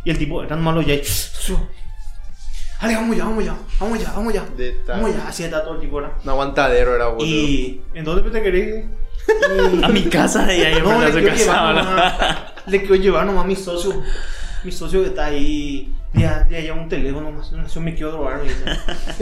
[0.05, 0.95] Y el tipo entra nomás lo ya.
[0.95, 1.03] y-
[2.81, 4.45] Ale, vamos ya, vamos ya, vamos ya, vamos ya.
[4.57, 4.77] De.
[4.87, 6.13] Vamos ya, así está todo el tipo era.
[6.23, 7.25] Un aguantadero era, boludo.
[7.25, 8.85] Y ¿en dónde te querés?
[8.85, 8.85] ir?
[9.85, 12.15] A mi casa y ahí No, le a su quiero casa, llevar nomás.
[12.67, 14.03] Le quiero llevar nomás a mi socio.
[14.65, 15.93] Mi socio que está ahí.
[16.15, 17.33] Ya, ya lleva un teléfono.
[17.73, 18.65] Yo me quiero drogar, me dice.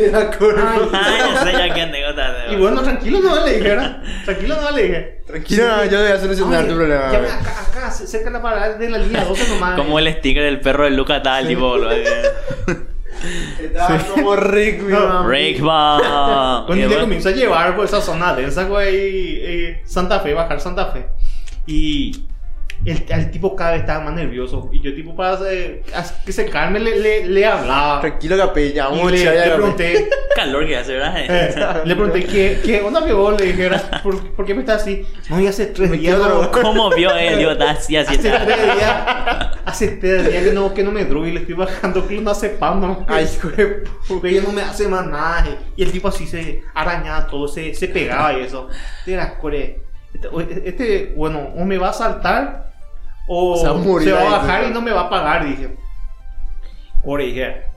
[0.08, 0.90] Era corno.
[0.92, 2.34] Ay, no sé ya qué anécdota.
[2.50, 4.02] Y bueno, tranquilo no le dije, ¿verdad?
[4.26, 5.22] Tranquilo no le dije.
[5.26, 7.10] Tranquilo, yo voy a solucionar tu problema.
[7.10, 9.78] Llame acá, acá, ce- cerca de la parada de la línea 12 nomás.
[9.78, 11.92] Como el sticker del perro de Luca tal, tipo, boludo.
[11.92, 15.24] Estaba como Rick, mi No.
[15.24, 16.66] Breakball.
[16.66, 20.92] Cuando le comienzo a llevar por esa zona densa, güey, eh, Santa Fe, bajar Santa
[20.92, 21.06] Fe.
[21.66, 22.26] Y
[22.84, 24.68] el, el tipo cada vez estaba más nervioso.
[24.72, 25.82] Y yo, tipo, para hacer-
[26.26, 28.00] que se calme, le, le, le hablaba.
[28.00, 28.88] Tranquilo, capella.
[28.92, 31.14] Y le, le pregunté, calor que hace, ¿verdad?
[31.18, 33.82] eh, le pregunté, ¿qué, qué onda que vos le dijeras?
[34.02, 35.06] ¿Por, ¿Por qué me estás así?
[35.30, 36.16] No, y hace tres Me días.
[36.16, 36.50] quiero.
[36.50, 37.40] ¿Cómo vio él?
[37.48, 38.14] Está así, así.
[38.16, 38.44] Hace está.
[38.44, 42.06] tres días, hace tres días que no, que no me drogo y le estoy bajando
[42.08, 43.06] que no hace pan, no.
[43.08, 45.44] Ay, pu- Porque ella no me hace más nada.
[45.76, 48.68] Y el tipo así se arañaba todo, se, se pegaba y eso.
[49.40, 49.80] Core.
[50.14, 52.71] Este, este, bueno, o me va a saltar
[53.32, 55.10] o Se va a morir se va a ahí, bajar y no me va a
[55.10, 55.76] pagar, dije.
[57.02, 57.62] Core, dije.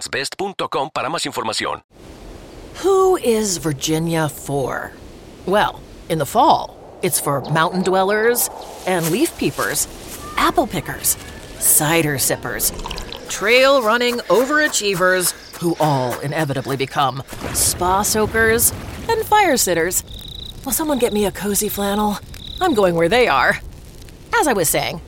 [0.00, 1.82] egglandsbest.com para más información.
[2.82, 4.92] Who is Virginia for?
[5.46, 8.48] Well, in the fall, it's for mountain dwellers
[8.86, 9.86] and leaf peepers,
[10.36, 11.16] apple pickers,
[11.58, 12.72] cider sippers,
[13.28, 18.72] trail running overachievers who all inevitably become spa soakers
[19.08, 20.02] and fire sitters.
[20.64, 22.18] Will someone get me a cozy flannel?
[22.60, 23.58] I'm going where they are.
[24.34, 25.00] As I was saying,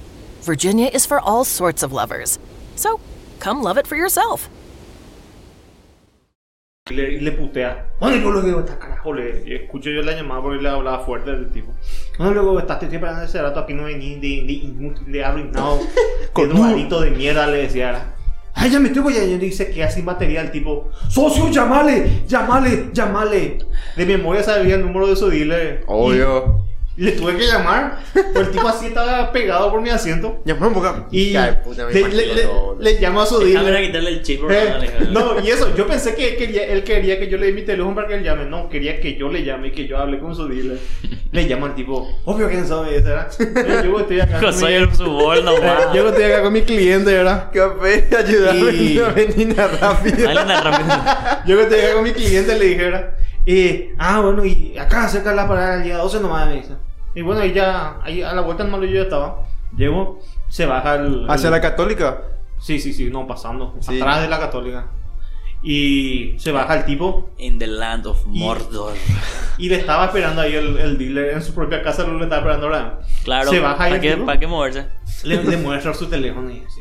[0.42, 2.38] Virginia is for all sorts of lovers.
[2.76, 3.00] So
[3.38, 4.48] come love it for yourself.
[6.90, 7.86] Y le, y le putea.
[8.00, 9.12] ¿Dónde luego que está carajo?
[9.12, 11.72] Le, y escucho yo la llamada porque le hablaba fuerte del tipo.
[12.18, 12.80] ¿Dónde luego estás?
[12.80, 15.78] Te estoy esperando ese rato aquí no vení de, inútil, de arruinado,
[16.32, 18.14] Con- drogadito de mierda, le decía.
[18.54, 20.90] Ay, ya me estoy voy a yo dice que sin batería el tipo.
[21.08, 23.58] Socio, llamale, llamale, llamale.
[23.96, 25.84] De memoria sabía el número de su dealer.
[25.86, 26.64] Obvio.
[26.66, 27.98] Y le tuve que llamar.
[28.12, 30.42] Pues el tipo así estaba pegado por mi asiento.
[30.46, 31.06] Un poco.
[31.10, 32.48] Y puta, le, le, le,
[32.80, 33.86] le llamo a su Déjame dealer.
[33.86, 34.42] quitarle el chip.
[34.50, 37.62] Eh, no, y eso, yo pensé que quería, él quería que yo le dé mi
[37.62, 38.44] teléfono para que él llame.
[38.44, 40.78] No, quería que yo le llame y que yo hable con su dealer.
[41.32, 43.28] Le llama al tipo, obvio que no sabe eso, ¿verdad?
[43.40, 44.38] Eh, Yo estoy acá.
[44.38, 47.50] Yo con soy mi- el eh, Yo estoy acá con mi cliente, ¿verdad?
[47.50, 50.26] Café, ayúdame Y- a venir rápido.
[50.26, 51.42] Dale una rápida.
[51.46, 53.10] Yo estoy acá con mi cliente, le dije, ¿verdad?
[53.44, 56.76] Y, ah, bueno, y acá cerca de la parada del día 12 nomás me dice.
[57.14, 59.42] Y bueno, y ya, ahí a la vuelta nomás yo ya estaba.
[59.76, 61.26] Llego, se baja el.
[61.28, 62.22] ¿Hacia la católica?
[62.58, 63.74] Sí, sí, sí, no, pasando.
[63.80, 64.00] Sí.
[64.00, 64.86] Atrás de la católica.
[65.64, 68.94] Y se baja el tipo In the land of Mordor.
[69.58, 72.40] Y le estaba esperando ahí el, el dealer en su propia casa, lo le estaba
[72.40, 73.00] esperando ahora.
[73.22, 74.88] Claro, Se baja ahí ¿para qué, tipo, ¿para qué moverse?
[75.24, 76.80] le, le muestra su teléfono y así.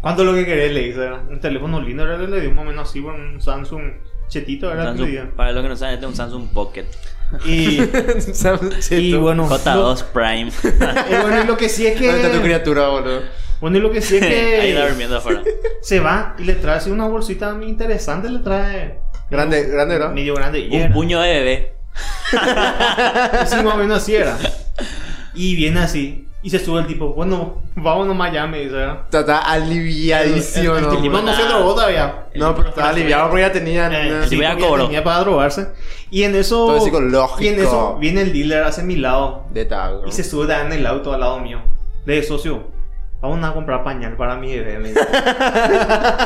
[0.00, 0.72] ¿Cuánto es lo que querés?
[0.72, 3.82] Le dice, un teléfono lindo, le dio más o menos así, bueno, un Samsung
[4.28, 4.94] chetito, ¿verdad?
[4.94, 6.86] Samsung- para los que no saben, este es un Samsung Pocket.
[7.44, 7.80] Y,
[8.90, 10.50] y bueno, J2 Prime.
[11.10, 12.42] eh, bueno, y lo que sí es ¿Dónde está tu que...
[12.44, 13.22] criatura, boludo?
[13.60, 14.22] Bueno, y lo que sí es
[14.60, 15.42] Ahí está que durmiendo afuera.
[15.82, 19.00] se va y le trae así una bolsita muy interesante, le trae...
[19.30, 20.10] Grande, grande, ¿no?
[20.10, 20.68] Medio grande.
[20.70, 20.94] Un era.
[20.94, 21.72] puño de bebé.
[22.30, 24.38] Sí, más o menos así era.
[25.34, 26.25] Y viene así.
[26.42, 29.00] Y se sube el tipo, bueno, vámonos a Miami, ¿verdad?
[29.06, 31.00] Está, está aliviadísimo, El- el- el ¿no?
[31.02, 32.26] tipo no se drogó todavía.
[32.36, 33.86] No, pero estaba aliviado porque ya tenía...
[33.86, 34.84] Eh, una- el Sí, tipo ya cobró.
[34.84, 35.68] tenía para drogarse.
[36.10, 36.66] Y en eso.
[36.66, 37.42] Todo psicológico.
[37.42, 39.46] Y en eso viene el dealer hacia mi lado.
[39.50, 40.06] De tago.
[40.06, 41.58] Y se sube en el auto al lado mío.
[42.04, 42.62] De socio.
[43.20, 44.78] Vamos a comprar pañal para mi bebé.
[44.78, 45.00] me dice.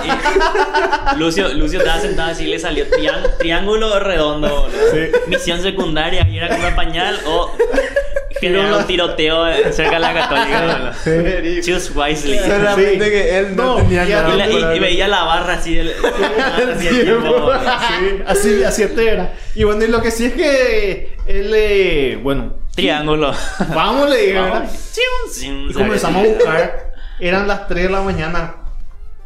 [0.05, 4.49] Y Lucio, Lucio estaba sentado así y le salió trián- triángulo redondo.
[4.49, 5.19] boludo.
[5.29, 7.51] Misión secundaria, ir a comprar pañal o
[8.41, 10.95] generar un tiroteo cerca de la católica.
[11.05, 11.63] boludo.
[11.63, 12.39] Choose wisely.
[12.39, 13.11] Solamente Sí.
[13.11, 14.35] que él no, No, tenía y nada.
[14.35, 15.93] Y, la- y- y veía la barra así del.
[16.75, 17.53] así el tiempo.
[17.53, 19.33] Sí, así, así este era.
[19.55, 23.33] Y bueno, y lo que sí es que él, eh, bueno, Triángulo.
[23.75, 24.71] vamos, le dije, ¿verdad?
[25.43, 26.93] Y comenzamos a buscar.
[27.19, 28.55] Eran las 3 de la mañana.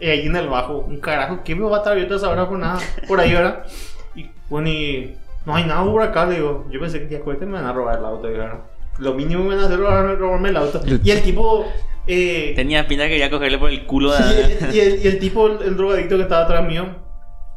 [0.01, 0.79] eh, ahí en el bajo.
[0.79, 1.41] Un carajo.
[1.45, 2.81] ¿Quién me va a estar abierto a esa hora por nada?
[3.07, 3.65] Por ahí, ¿verdad?
[4.17, 6.27] Y bueno, y no hay nada por acá.
[6.27, 8.23] Le digo, yo pensé que día cohete me van a robar el auto.
[8.29, 8.59] ¿verdad?
[8.99, 10.81] Lo mínimo que me van a hacer es robarme, el auto.
[11.03, 11.67] Y el tipo.
[12.07, 14.13] Eh, Tenía pinta que quería cogerle por el culo.
[14.13, 16.87] y, el, y el- y el tipo, el, el drogadicto que estaba atrás mío,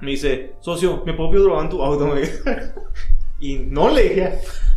[0.02, 2.08] me dice, socio, ¿me puedo drogar en tu auto?
[2.16, 2.22] Me.
[3.40, 4.34] Y no le dije,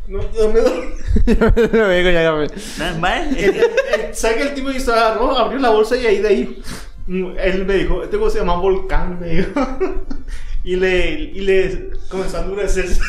[0.08, 0.80] no, no me doy.
[4.12, 4.92] ¿Sabes que el tipo hizo?
[4.92, 6.62] Agarró, abrió la bolsa y ahí de ahí.
[7.06, 9.50] mm, Él me dijo, este cosa se llama volcán, me dijo.
[10.62, 13.00] Y le, y le comenzó a endurecerse.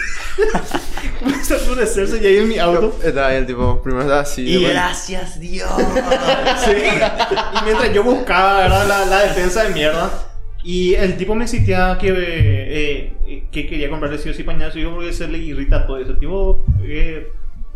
[1.20, 2.98] comenzó a endurecerse y ahí en mi auto.
[3.04, 4.42] Estaba ahí el tipo, primero estaba así.
[4.44, 5.70] Y después- Gracias, Dios.
[6.66, 6.72] Sí.
[6.72, 8.88] Y mientras yo buscaba ¿verdad?
[8.88, 10.28] La, la defensa de mierda.
[10.64, 14.70] Y el tipo me insistía que, eh, eh, que quería comprarle sí o sí pañal
[14.70, 16.12] a su hijo porque se le irrita todo eso.
[16.12, 17.28] El tipo, eh,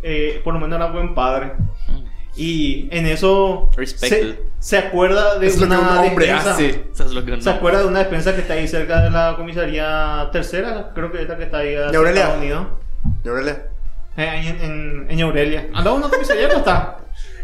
[0.03, 1.53] eh, por lo menos era buen padre.
[2.35, 6.85] Y en eso se, se acuerda de Es lo que una un hombre hace.
[6.93, 10.29] Es lo que Se acuerda de una despensa que está ahí cerca de la comisaría
[10.31, 12.21] tercera, creo que esta que está ahí Aurelia?
[12.21, 12.67] Estados Unidos.
[14.17, 15.67] Eh, en, en, en Aurelia.
[15.73, 16.97] ¿Al lado de una comisaría no está?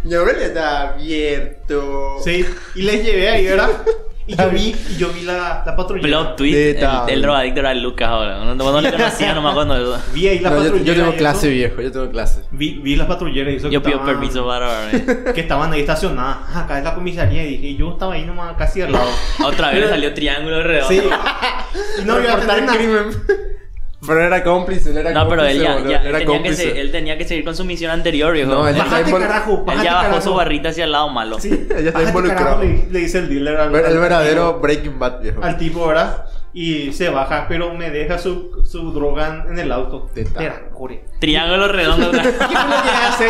[0.06, 2.18] Aurelia está abierto.
[2.24, 3.70] Sí, y les llevé ahí, ¿verdad?
[4.28, 6.02] Y yo vi, y yo vi la, la patrulla.
[6.04, 8.38] Plot twist, el, el drogadicto era Lucas ahora.
[8.46, 9.98] No, no, no le conocía nomás cuando...
[10.14, 10.86] Vi ahí la No, yo, patrullera.
[10.86, 11.56] yo tengo clase, eso.
[11.56, 11.82] viejo.
[11.82, 12.42] Yo tengo clase.
[12.52, 14.90] Vi, vi las patrulleras y eso Yo que pido estaban- permiso para...
[15.34, 16.38] Que estaban ahí estacionadas.
[16.54, 17.44] Ah, acá es la comisaría.
[17.46, 19.10] Y dije, yo estaba ahí nomás casi al lado.
[19.44, 20.88] Otra vez le salió triángulo redondo.
[20.90, 21.02] Sí.
[22.02, 22.78] Y no iba a Reportar tener nada.
[22.78, 23.61] crimen.
[24.06, 26.26] Pero era cómplice, él era No, pero él cómplice, ya, ya- él, era tenía que
[26.26, 26.64] cómplice.
[26.64, 28.50] se- él tenía que seguir con su misión anterior, viejo.
[28.50, 29.52] No, él él, ya Bájate, está carajo.
[29.52, 30.22] él Bájate, ya bajó carajo.
[30.22, 31.40] su barrita hacia el lado malo.
[31.40, 31.68] Sí.
[31.78, 32.64] Ella está involucrado.
[32.64, 35.44] Le, le dice el dealer al, El al- verdadero Breaking Bad, viejo.
[35.44, 36.26] al tipo, ¿verdad?
[36.54, 40.10] Y se baja, pero me deja su, su droga en el auto.
[40.38, 41.06] Era, jure.
[41.20, 42.12] Triángulo redondo.
[42.12, 43.26] ¿Qué fue lo que hace?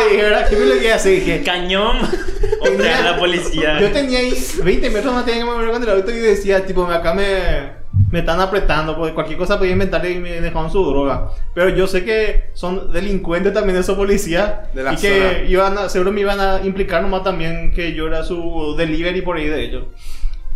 [0.50, 1.08] ¿Qué fue lo que hace?
[1.10, 1.98] Dije, Cañón.
[2.62, 3.78] Otra la policía.
[3.80, 6.84] Yo tenía ahí 20 metros más tenía que mover con el auto y decía, tipo,
[6.86, 7.81] acá me,
[8.12, 11.30] me están apretando, porque cualquier cosa podía inventar y me dejaban su droga.
[11.54, 15.50] Pero yo sé que son delincuentes también esos policías De la y que zona.
[15.50, 19.36] iban a, seguro me iban a implicar nomás también que yo era su delivery por
[19.38, 19.84] ahí de ellos.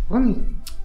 [0.07, 0.35] Bueno,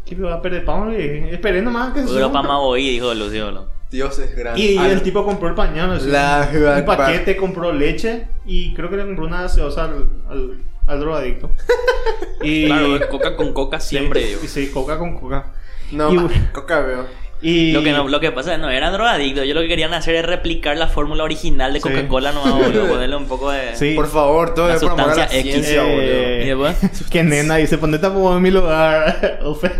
[0.04, 0.64] ¿qué me va a perder?
[0.64, 0.92] Pablo?
[0.92, 2.42] Esperé nomás que se Europa suba.
[2.42, 3.52] Maboí, dijo Lucio.
[3.52, 3.66] ¿no?
[3.90, 4.58] Dios es grande.
[4.60, 8.96] Y el tipo compró el pañal, así, La- un paquete, compró leche y creo que
[8.96, 11.50] le compró una gaseosa al, al, al drogadicto.
[12.42, 15.52] y, Claro, coca con coca siempre, sí, sí, coca con coca.
[15.92, 17.22] No, y- coca veo.
[17.44, 19.42] Y Lo que, no, lo que pasa es que no eran drogadictos.
[19.42, 21.88] Ellos lo que querían hacer es replicar la fórmula original de Sí.
[21.88, 22.86] Coca-Cola, no boludo.
[22.86, 23.74] Ponerle un poco de.
[23.74, 23.94] Sí.
[23.96, 26.76] Por favor, todo es a la sustancia X, ciencia, eh, Y después.
[27.10, 29.40] que nena dice, ponete en mi lugar.
[29.44, 29.72] Ofe.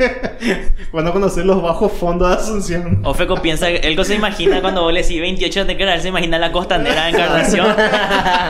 [0.91, 3.01] Cuando conocer los bajos fondos de Asunción.
[3.05, 6.51] Ofeco piensa, él se imagina cuando vos le decís 28 de él se imagina la
[6.51, 7.77] costanera de Encarnación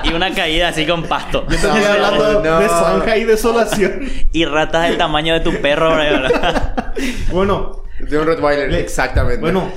[0.05, 1.45] y una caída así con pasto.
[1.51, 2.61] Yo estoy hablando no.
[2.61, 4.09] de zanja y desolación.
[4.33, 6.82] Y ratas del tamaño de tu perro, ¿verdad?
[7.31, 9.41] bueno, tengo un Rottweiler, Le- exactamente.
[9.41, 9.71] bueno,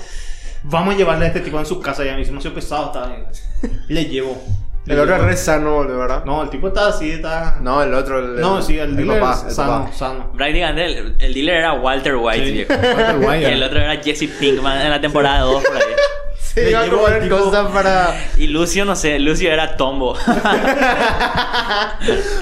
[0.64, 2.32] vamos a llevarle a este tipo en su casa ya mismo.
[2.42, 3.70] demasiado pesado está.
[3.88, 4.42] Le llevo.
[4.86, 6.24] Le el otro es re sano, de verdad.
[6.26, 7.58] No, el tipo está así, está.
[7.60, 8.20] No, el otro.
[8.20, 9.94] El, No, sí, el, dealer papá, es el sano, papá.
[9.94, 10.32] sano.
[10.34, 12.52] Prácticamente el, el dealer era Walter White, Sí.
[12.52, 12.74] viejo.
[12.74, 15.84] Walter White, Y el otro era Jesse Pinkman en la temporada 2 por ahí.
[16.38, 18.16] Sí, Le iba a comer tipo- cosas para.
[18.38, 20.16] Y Lucio, no sé, Lucio era Tombo.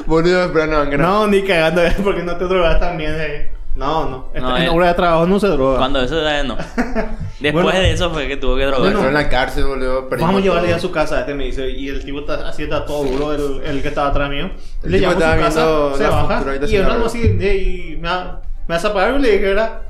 [0.06, 0.98] Boludo, pero no, no.
[0.98, 3.16] No, ni cagando, porque no te drogas también.
[3.18, 3.52] Eh.
[3.76, 4.28] No, no.
[4.40, 4.70] No, en eh.
[4.70, 5.78] hora de trabajo no se droga.
[5.80, 6.56] Cuando eso era no.
[7.40, 7.80] Después Bueno.
[7.80, 8.92] de eso fue que tuvo que drogar.
[8.92, 10.08] Entró en la cárcel, boludo.
[10.10, 10.78] perdimos Vamos a llevarle todo.
[10.78, 11.70] a su casa, este me dice.
[11.72, 14.52] Y el tipo está así, está todo duro, el, el que estaba atrás mío.
[14.84, 16.44] El Le tipo a su estaba casa, viendo se la baja.
[16.68, 17.06] Y hablando arriba.
[17.08, 19.16] así, de, y me, ha- ¿me vas a pagar?
[19.20, 19.82] Y le dije, era,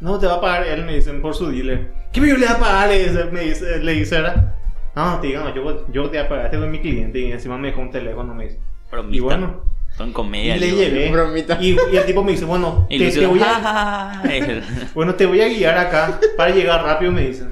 [0.00, 1.90] no, te va a pagar él, me dicen, por su dealer.
[2.12, 2.88] ¿Qué me le va a pagar?
[2.88, 4.54] Le dice, me dice, le dice, era,
[4.94, 7.32] no, te digo, no, yo, yo te voy a pagar, este es mi cliente y
[7.32, 8.60] encima me dejó un teléfono, me dice.
[8.90, 9.16] Bromita.
[9.16, 9.64] Y bueno,
[10.00, 10.56] Son comedia.
[10.56, 10.78] y le digo.
[10.78, 11.10] llevé.
[11.10, 11.58] Bromita.
[11.60, 14.88] Y, y el tipo me dice, bueno, te, te voy "Ja, a, ja, ja, ja".
[14.94, 17.50] bueno, te voy a guiar acá para llegar rápido, me dicen.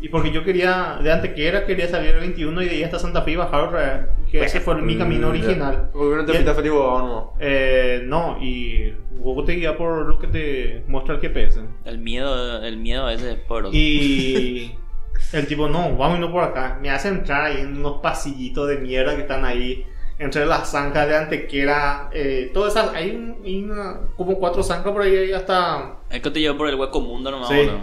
[0.00, 3.22] Y porque yo quería, de Antequera, quería salir el 21 y de ahí hasta Santa
[3.22, 5.90] Fe y bajar otra vez, que ese fue mi camino original.
[5.92, 7.34] ¿Por no te fuiste a Felipe no?
[7.38, 11.60] Eh, no, y Google te guía por lo que te muestra el GPS.
[11.84, 14.72] El miedo, el miedo ese es por Y
[15.32, 16.78] el tipo, no, vamos no por acá.
[16.82, 19.86] Me hace entrar ahí en unos pasillitos de mierda que están ahí.
[20.22, 22.08] Entre las zancas de Antequera.
[22.12, 25.96] Eh, todas esas, hay, un- hay una- como cuatro zancas por ahí ahí hasta...
[26.10, 27.56] Es que te llevo por el hueco mundo nomás, Sí.
[27.56, 27.78] boludo.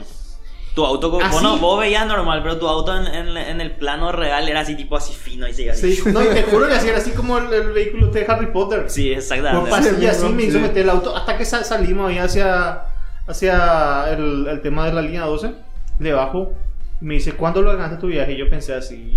[0.76, 1.60] Tu auto, co- ¿Ah, bueno, sí?
[1.62, 4.96] vos veías normal, pero tu auto en, en- en el plano real era así, tipo
[4.96, 5.96] así fino y así.
[5.96, 8.48] Sí, no, y te juro que así era así como el, el vehículo de Harry
[8.48, 8.86] Potter.
[8.88, 9.70] Sí, exactamente.
[9.70, 12.84] pasilla así me hizo meter el auto hasta que sa- salimos ahí hacia,
[13.28, 15.54] hacia el, el tema de la línea 12.
[15.98, 16.54] Debajo.
[17.02, 18.34] Me dice, ¿cuánto lo ganaste tu viaje?
[18.34, 19.14] Y yo pensé así.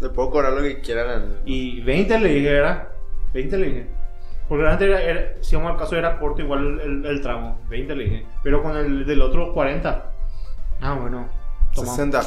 [0.00, 1.40] Le puedo cobrar lo que quieran.
[1.44, 2.92] Y 20 le dije, era.
[3.34, 3.86] 20 le dije.
[4.48, 7.60] Porque antes era, era- si vamos al caso era corto igual el, el tramo.
[7.68, 8.26] 20 le dije.
[8.42, 10.12] Pero con el del otro 40.
[10.80, 11.28] Ah, bueno.
[11.74, 11.88] Toma.
[11.88, 12.20] 60.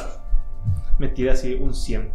[0.98, 2.12] Me tira así un 100.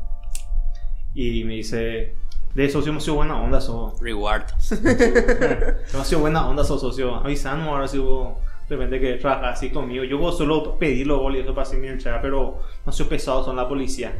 [1.13, 2.15] Y me dice,
[2.55, 3.95] de socio hemos sido buena onda, so.
[4.01, 4.43] Reward.
[5.93, 7.15] hemos sido buena onda, so socio.
[7.15, 10.03] Avisando ahora si hubo de repente que trabaja así conmigo.
[10.03, 13.07] Yo puedo solo pedir los goles y eso para hacer mi entrada, pero no soy
[13.07, 14.13] pesado, son la policía.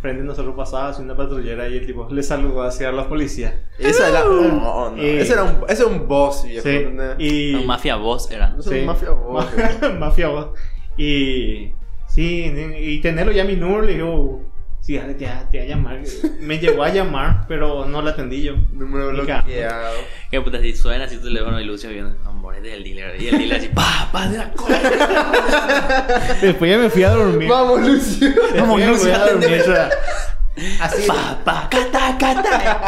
[0.00, 3.52] Frente a nosotros pasaba así una patrullera y el tipo le saludó hacia los policías.
[3.78, 4.24] Esa era.
[4.24, 4.96] No, no.
[5.02, 5.20] Eh.
[5.20, 6.66] Ese era un, ese era un boss, viejo.
[6.66, 6.86] Sí,
[7.18, 7.52] y...
[7.52, 8.56] No, Mafia Boss era.
[8.60, 8.80] Sí.
[8.80, 9.46] un mafia boss.
[9.82, 10.48] Ma- Mafia vos.
[10.96, 11.72] Y.
[12.08, 14.42] Sí, y tenerlo ya mi número, le digo.
[14.90, 16.00] Sí, te, va- te a llamar.
[16.40, 18.54] Me llegó a llamar, pero no la atendí yo.
[18.72, 19.46] Número bloqueado.
[20.30, 23.20] Que puta, si suena así tu teléfono y Lucio viene, no, morete del dealer.
[23.22, 24.78] Y el dealer así, pa, pa, de la cola.
[26.40, 27.48] Después ya me fui a dormir.
[27.48, 28.28] Vamos, Lucio.
[28.52, 29.60] Después ya me fui a dormir.
[29.60, 29.90] o sea,
[30.80, 31.06] Así.
[31.06, 32.82] Pa, pa, cata, cata.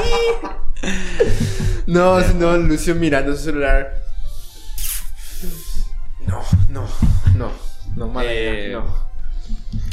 [1.86, 3.92] No, si no, Lucio mirando su celular.
[6.26, 6.84] No, no,
[7.36, 7.50] no.
[7.96, 9.11] No, mala idea, Eh, no.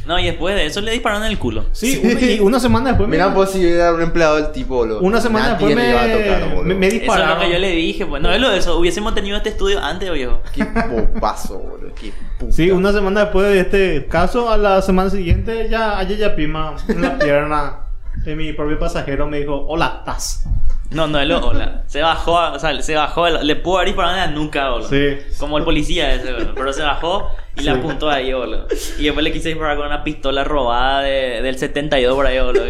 [0.10, 1.65] No, y después de eso le dispararon en el culo.
[1.72, 3.08] Sí, una, y una semana después.
[3.08, 5.02] Mira, me, pues si era un empleado del tipo, boludo.
[5.02, 6.63] una semana Nadie después me, iba a tocar, boludo.
[6.63, 7.36] me, me Eso es dispararon.
[7.38, 8.80] lo que yo le dije, pues no es lo de eso.
[8.80, 10.41] Hubiésemos tenido este estudio antes, viejo.
[10.52, 11.93] Qué popazo, boludo.
[11.93, 12.52] Qué puta.
[12.52, 16.76] Sí, una semana después de este caso, a la semana siguiente, ya ayer ya prima
[16.88, 17.78] en la pierna
[18.26, 20.43] de mi propio pasajero me dijo, hola, ¿estás?
[20.91, 21.84] No, no es lo hola.
[21.86, 24.89] Se bajó, o sea, se bajó, le pudo haber disparado en la nuca, boludo.
[24.89, 25.17] Sí.
[25.39, 26.56] Como el policía ese, boludo.
[26.56, 27.78] Pero se bajó y le Sí.
[27.78, 28.65] apuntó ahí, boludo.
[28.97, 32.63] Y después le quise disparar con una pistola robada de, del 72 por ahí, boludo.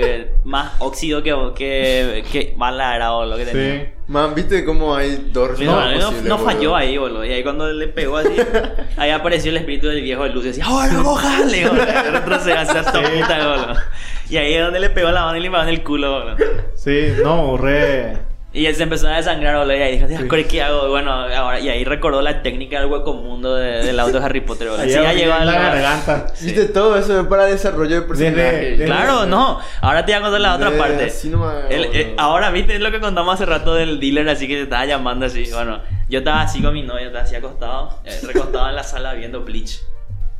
[0.43, 3.81] más óxido que, que, que bala era, boludo, que tenía.
[3.85, 3.89] Sí.
[4.09, 7.23] Man, ¿viste cómo hay dos No, no, no, falló ahí, boludo.
[7.23, 8.35] Y ahí cuando le pegó así,
[8.97, 11.69] ahí apareció el espíritu del viejo de luz y decía, ¡Ahora, cojale!
[11.69, 11.85] boludo.
[12.11, 13.79] Retrocedió hacia esta puta, boludo.
[14.27, 16.37] Y ahí es donde le pegó la mano y le pegó en el culo, boludo.
[16.75, 18.28] Sí, no, re...
[18.59, 19.77] Y él se empezó a desangrar, boludo.
[19.77, 20.87] Y ahí dijo, "Dios, ¿qué hago?
[20.87, 24.25] Y Bueno, ahora, y ahí recordó la técnica del hueco mundo de- del auto de
[24.25, 24.83] Harry Potter, boludo.
[24.83, 26.27] Ahí Sí, ya llegó a la garganta.
[26.41, 28.83] ¿Viste todo eso es para desarrollo de personaje?
[28.85, 29.59] Claro, no.
[29.79, 31.05] Ahora te voy a contar la otra parte.
[31.05, 31.31] así
[31.69, 34.85] El- eh, ahora, viste lo que contamos hace rato del dealer, así que te estaba
[34.85, 35.49] llamando así.
[35.53, 39.13] Bueno, yo estaba así con mi novia, estaba así acostado, eh, recostado en la sala
[39.13, 39.79] viendo Bleach.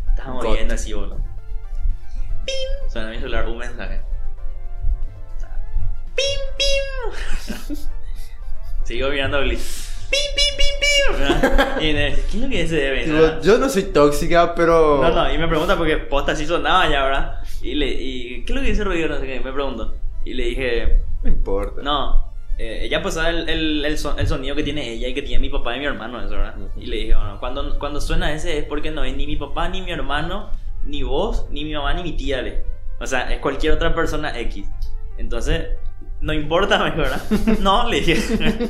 [0.09, 0.55] Estábamos God.
[0.55, 1.15] viendo así, boludo.
[2.45, 2.91] ¡Pim!
[2.91, 4.01] Suena mi celular, un mensaje.
[6.15, 7.77] ¡Pim, pim!
[8.89, 9.59] Sigo mirando Bleach.
[10.09, 11.89] ¡Pim, pim, pim, pim!
[11.89, 13.05] Y me dice, ¿qué es lo que se debe?
[13.05, 13.41] Verdad?
[13.43, 14.99] yo no soy tóxica, pero...
[15.03, 17.35] No, no, y me pregunta porque posta así sonaba ya, ¿verdad?
[17.61, 19.07] Y le, y, ¿qué es lo que dice ruido?
[19.09, 19.93] No sé qué, me pregunto.
[20.25, 21.83] Y le dije, No importa.
[21.83, 25.21] no, eh, ella pasaba el, el, el, son- el sonido que tiene ella y que
[25.21, 26.55] tiene mi papá y mi hermano, eso, ¿verdad?
[26.75, 29.69] Y le dije, bueno, cuando, cuando suena ese es porque no es ni mi papá,
[29.69, 30.49] ni mi hermano,
[30.83, 32.63] ni vos, ni mi mamá, ni mi tía, le.
[32.99, 34.65] O sea, es cualquier otra persona X.
[35.19, 35.67] Entonces,
[36.21, 37.21] no importa, me dijo, ¿verdad?
[37.59, 38.69] no, le dije.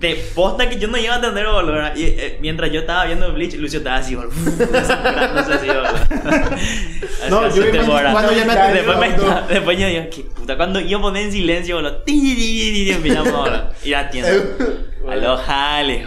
[0.00, 1.18] Te posta que yo no iba a
[1.52, 1.72] boludo.
[1.74, 1.94] ¿verdad?
[1.94, 4.32] Y eh, mientras yo estaba viendo Bleach, Lucio estaba así, boludo.
[4.34, 5.86] Desangrándose así, boludo.
[5.88, 8.12] Así, No, yo borra.
[8.12, 9.46] cuando ya me Después, me, no.
[9.46, 10.56] después yo digo, qué puta.
[10.56, 12.02] Cuando yo ponía en silencio, boludo.
[12.06, 13.70] Empezamos, boludo.
[13.84, 14.30] Y la tienda.
[15.10, 16.06] Aló, jale.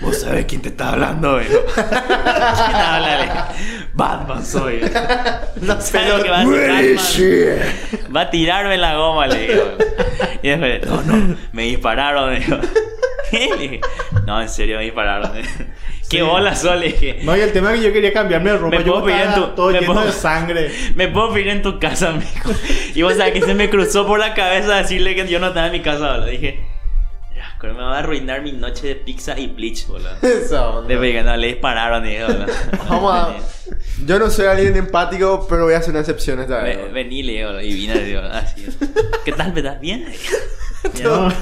[0.00, 1.58] ¿Vos sabés quién te está hablando, viejo?
[1.74, 1.86] ¿Quién
[2.76, 3.48] habla?
[3.92, 4.80] Batman soy.
[5.60, 8.16] No sé lo que va a hacer Batman.
[8.16, 9.64] Va a tirarme la goma, le digo.
[10.42, 12.56] Y después, no, no, me dispararon, digo.
[13.32, 13.80] Le dije,
[14.26, 15.30] no, en serio me dispararon.
[16.10, 16.80] ¿Qué bola son?
[16.80, 17.20] Le dije.
[17.22, 18.78] No, y el tema es que yo quería cambiarme de ropa.
[18.78, 20.72] Me yo puedo pedir en tu- todo me puedo- de sangre.
[20.96, 22.50] Me puedo pedir en tu casa, amigo.
[22.94, 25.66] Y vos sabés que se me cruzó por la cabeza decirle que yo no estaba
[25.66, 26.16] en mi casa.
[26.18, 26.60] Le dije,
[27.60, 30.08] Creo que me va a arruinar mi noche de pizza y bleach, boludo.
[30.22, 30.88] Esa onda.
[30.88, 32.46] De vegano, le dispararon y boludo.
[32.88, 33.36] Vamos a...
[34.06, 36.76] Yo no soy alguien empático, pero voy a hacer una excepción esta vez.
[36.78, 38.66] Ve- Vení, le digo, y vine, digo, así.
[39.24, 39.78] ¿Qué tal, verdad?
[39.80, 40.06] ¿Bien?
[41.04, 41.32] No.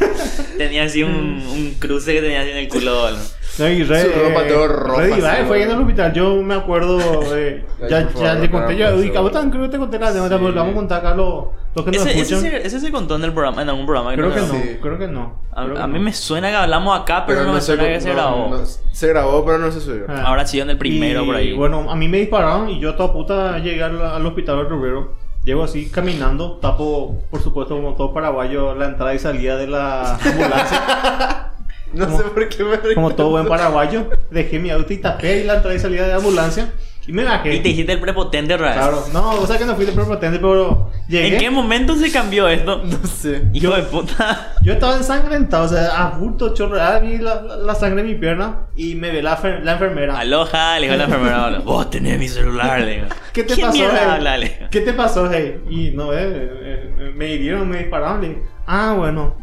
[0.59, 3.38] Tenía así un, un cruce que tenía así en el culo, boludo.
[3.59, 5.79] No, y re, Su ropa eh, todo roja, re diva, así, eh, fue en el
[5.81, 6.13] hospital.
[6.13, 6.99] Yo me acuerdo,
[7.37, 10.51] eh, ya, ya le conté, yo, y vos creo que te conté la anécdota, pero
[10.51, 11.45] lo vamos a contar acá los,
[11.75, 12.41] los que nos Ese, ese, escuchan.
[12.63, 14.15] se, ese se contó en el programa, en algún programa.
[14.15, 14.79] creo que no no, Sí.
[14.81, 15.43] creo que no.
[15.53, 16.01] A, creo que a mí no.
[16.05, 18.49] me suena que hablamos acá, pero, no, me se suena co- que se no, grabó.
[18.51, 20.05] no, se grabó, pero no se subió.
[20.09, 20.23] Ah.
[20.27, 21.53] Ahora sido en el primero Y, por ahí.
[21.55, 25.15] Bueno, a mí me dispararon y yo toda puta llegué al, al hospital del Rubero.
[25.45, 30.15] Llego así caminando, tapo, por supuesto, como todo paraguayo, la entrada y salida de la
[30.25, 31.53] ambulancia.
[31.93, 32.95] No Como- sé por qué me recuerdo.
[32.95, 36.09] como todo buen paraguayo, dejé mi auto y tapé ahí la entrada y salida de
[36.11, 36.73] la ambulancia
[37.07, 37.55] y me bajé.
[37.55, 38.75] y te dijiste el prepotente, vez.
[38.75, 41.29] Claro, no, o sea que no fui de prepotente, pero llegué.
[41.35, 42.83] ¿En qué momento se cambió esto?
[42.85, 43.45] No sé.
[43.55, 44.53] Hijo de puta.
[44.63, 48.15] Yo estaba ensangrentado, o sea, a bulto, chorreada, vi la, la- la sangre en mi
[48.17, 50.19] pierna y me ve la, la enfermera.
[50.19, 51.59] Aloha, le dijo a la enfermera.
[51.65, 53.07] Vos tenés mi celular, le digo.
[53.33, 53.83] ¿Qué te ¿Quién pasó,
[54.31, 54.53] hey?
[54.71, 55.63] ¿Qué te pasó, hey?
[55.71, 58.21] Y no, eh, eh, eh, me hirieron, me dispararon.
[58.21, 59.35] Le dije, ah, bueno,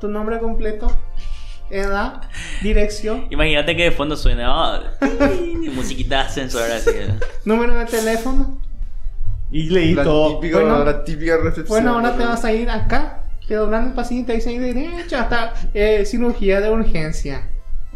[0.00, 0.86] tu nombre completo,
[1.70, 2.22] edad,
[2.62, 4.80] dirección, Imagínate que de fondo suena oh,
[5.74, 6.90] musiquita de ascensor así.
[7.44, 8.60] número de teléfono.
[9.50, 10.40] Y leí La todo.
[10.40, 11.66] típica, bueno, la típica recepción.
[11.68, 15.54] bueno, ahora te vas a ir acá, te doblan el paciente y ahí derecho hasta
[15.72, 17.48] eh, cirugía de urgencia.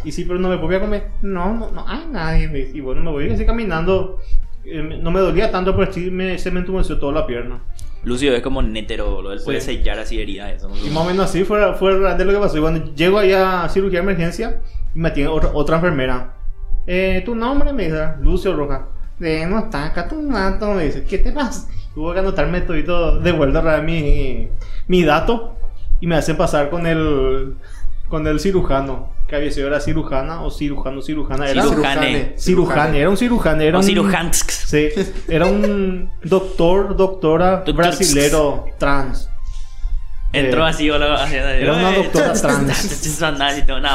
[0.04, 1.08] Y sí, pero no me podía comer.
[1.20, 2.48] No, no, no hay nadie.
[2.48, 2.76] me dice.
[2.78, 4.18] Y bueno, me voy así caminando.
[4.64, 7.60] eh, no me dolía tanto, pero sí me, se me entumeció toda la pierna.
[8.04, 9.32] Lucio es como nétero, boludo.
[9.32, 9.76] Él puede Sí.
[9.76, 10.52] sellar así heridas.
[10.52, 10.76] Eso, ¿no?
[10.76, 12.58] Y más o menos así fue, fue realmente lo que pasó.
[12.58, 14.60] Y cuando llego ahí a cirugía de emergencia,
[14.94, 16.34] y me atiende otra, otra enfermera.
[16.86, 17.72] Eh, ¿Tu nombre?
[17.72, 18.88] Me dice, Lucio Roja.
[19.18, 20.72] De, no está acá tu dato.
[20.74, 21.68] Me dice, ¿qué te pasa?
[21.94, 24.48] Tuve que anotarme todo de vuelta a mi,
[24.88, 25.56] mi dato.
[26.00, 27.54] Y me hacen pasar con el,
[28.12, 29.10] con el cirujano.
[29.26, 31.48] Que había sido era cirujana o cirujano, cirujana.
[31.48, 32.34] Era Cirujane.
[32.36, 33.62] cirujano, era un cirujano.
[33.62, 34.38] Era O un, cirujans.
[34.66, 34.88] Sí,
[35.26, 39.30] era un doctor, doctora Doctor- brasilero trans.
[40.34, 42.88] Entró Eh, así, así, era una "Eh, doctora trans".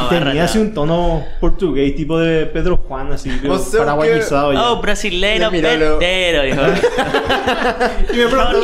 [0.10, 4.50] Tenía así un tono portugués, tipo de Pedro Juan, así, pero O sea, paraguayizado.
[4.50, 4.82] Oh,
[5.78, 6.62] lo- petero, dijo.
[8.14, 8.60] y me preguntó,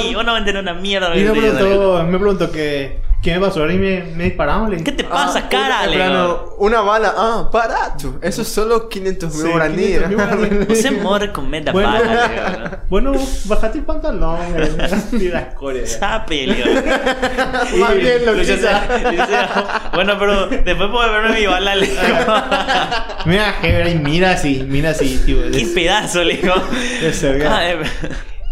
[0.59, 1.15] una mierda.
[1.15, 3.67] y me preguntó, me preguntó que, ¿qué me pasó?
[3.69, 4.69] Y me, me dispararon.
[4.69, 5.65] Le ¿Qué te pasa, Ah, cara?
[5.65, 6.55] una- Le en plan, digo.
[6.59, 8.19] Una bala, ah, barato.
[8.21, 10.03] Eso es solo 500 mil guaraníes.
[10.09, 10.17] 500 mil
[10.49, 10.67] guaraníes.
[10.67, 11.91] Você morre com medo da Bueno.
[11.91, 12.79] bala.
[12.89, 13.13] Bueno,
[13.45, 14.37] bajate el pantalón,
[15.13, 15.93] y las coreas.
[15.93, 16.45] Sape.
[17.79, 18.59] Más bien, lo que
[19.95, 22.03] Bueno, pero después puedo verme mi bala, le digo.
[23.25, 25.37] Mira, Hebra, y mira así, mira así, tío.
[25.51, 26.53] Qué pedazo, le digo.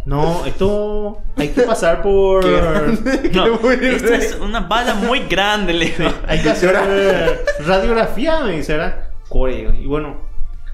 [0.02, 2.44] Eh, No, esto hay que pasar por.
[3.34, 6.10] No, esta es una bala muy grande, le digo.
[6.28, 9.06] Hay que hacer eh, radiografía, me dice, ¿verdad?
[9.30, 10.18] Core, y bueno,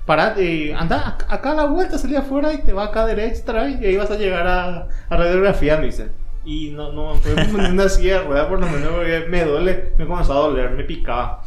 [0.05, 3.85] parate, anda ac- acá a la vuelta, salí afuera y te va acá derecha y
[3.85, 6.09] ahí vas a llegar a, a radiografía, me dice.
[6.43, 10.07] Y no, no, fue una silla de ruedas por lo menos porque me duele, me
[10.07, 11.43] comenzó a doler, me picaba.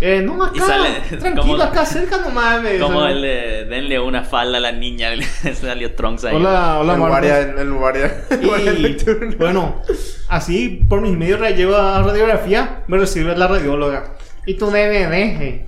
[0.00, 0.88] Eh, no, acá, Y sale
[1.18, 2.82] tranquilo, como- acá cerca nomás, me dice.
[2.82, 5.24] Como el de denle una falda a la niña, le
[5.54, 6.34] salió Trunks ahí.
[6.36, 7.08] Hola, hola, el Marcos.
[7.08, 8.24] guardia, el guardia.
[8.30, 9.80] el bueno,
[10.28, 14.14] así por mis medios la llevo a radiografía, me recibe la radióloga.
[14.46, 15.12] ¿Y tu DVD?
[15.42, 15.66] eh?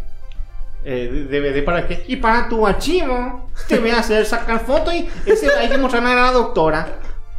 [0.85, 2.05] Eh, ¿DVD para qué?
[2.07, 3.49] Y para tu archivo.
[3.68, 6.87] Te voy a hacer sacar fotos y ese hay que mostrarme a la doctora.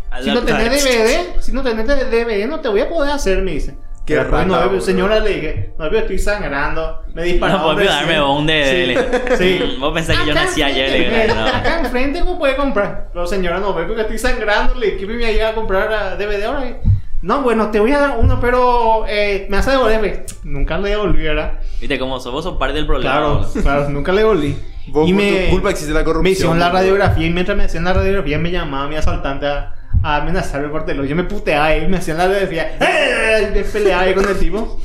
[0.10, 0.84] A Si la no tenés.
[0.84, 3.78] DVD, si no tenés DVD, no te voy a poder hacer, me dice.
[4.08, 7.03] Qué Pero, rata, no, señora, le dije, no, yo estoy sangrando.
[7.14, 7.68] Me dispararon.
[7.68, 8.97] No, pues darme un de
[9.38, 9.76] Sí, sí.
[9.82, 11.45] Vos pensás que yo nací ayer, le no.
[11.45, 13.10] Acá enfrente, ¿cómo puede comprar?
[13.12, 14.76] Pero señora, no ve porque estoy sangrando.
[14.76, 16.80] Le dije me iba a comprar a DVD ahora.
[17.22, 20.24] No, bueno, te voy a dar uno, pero eh, me hace devolverme.
[20.43, 21.60] Nunca le devolví, ¿verdad?
[21.82, 23.12] Viste, como sos vos sos parte del problema.
[23.12, 24.58] Claro, claro, nunca le devolví.
[24.88, 27.84] Vos, por tu culpa existe la corrupción, Me hicieron la radiografía y mientras me hacían
[27.84, 29.74] la radiografía me llamaba mi asaltante a,
[30.14, 31.08] a amenazarme por teléfono.
[31.08, 32.78] Yo me puteaba y me hacían la radiografía.
[32.80, 33.51] ¡Eh!
[33.53, 34.80] Me peleaba ahí con el tipo.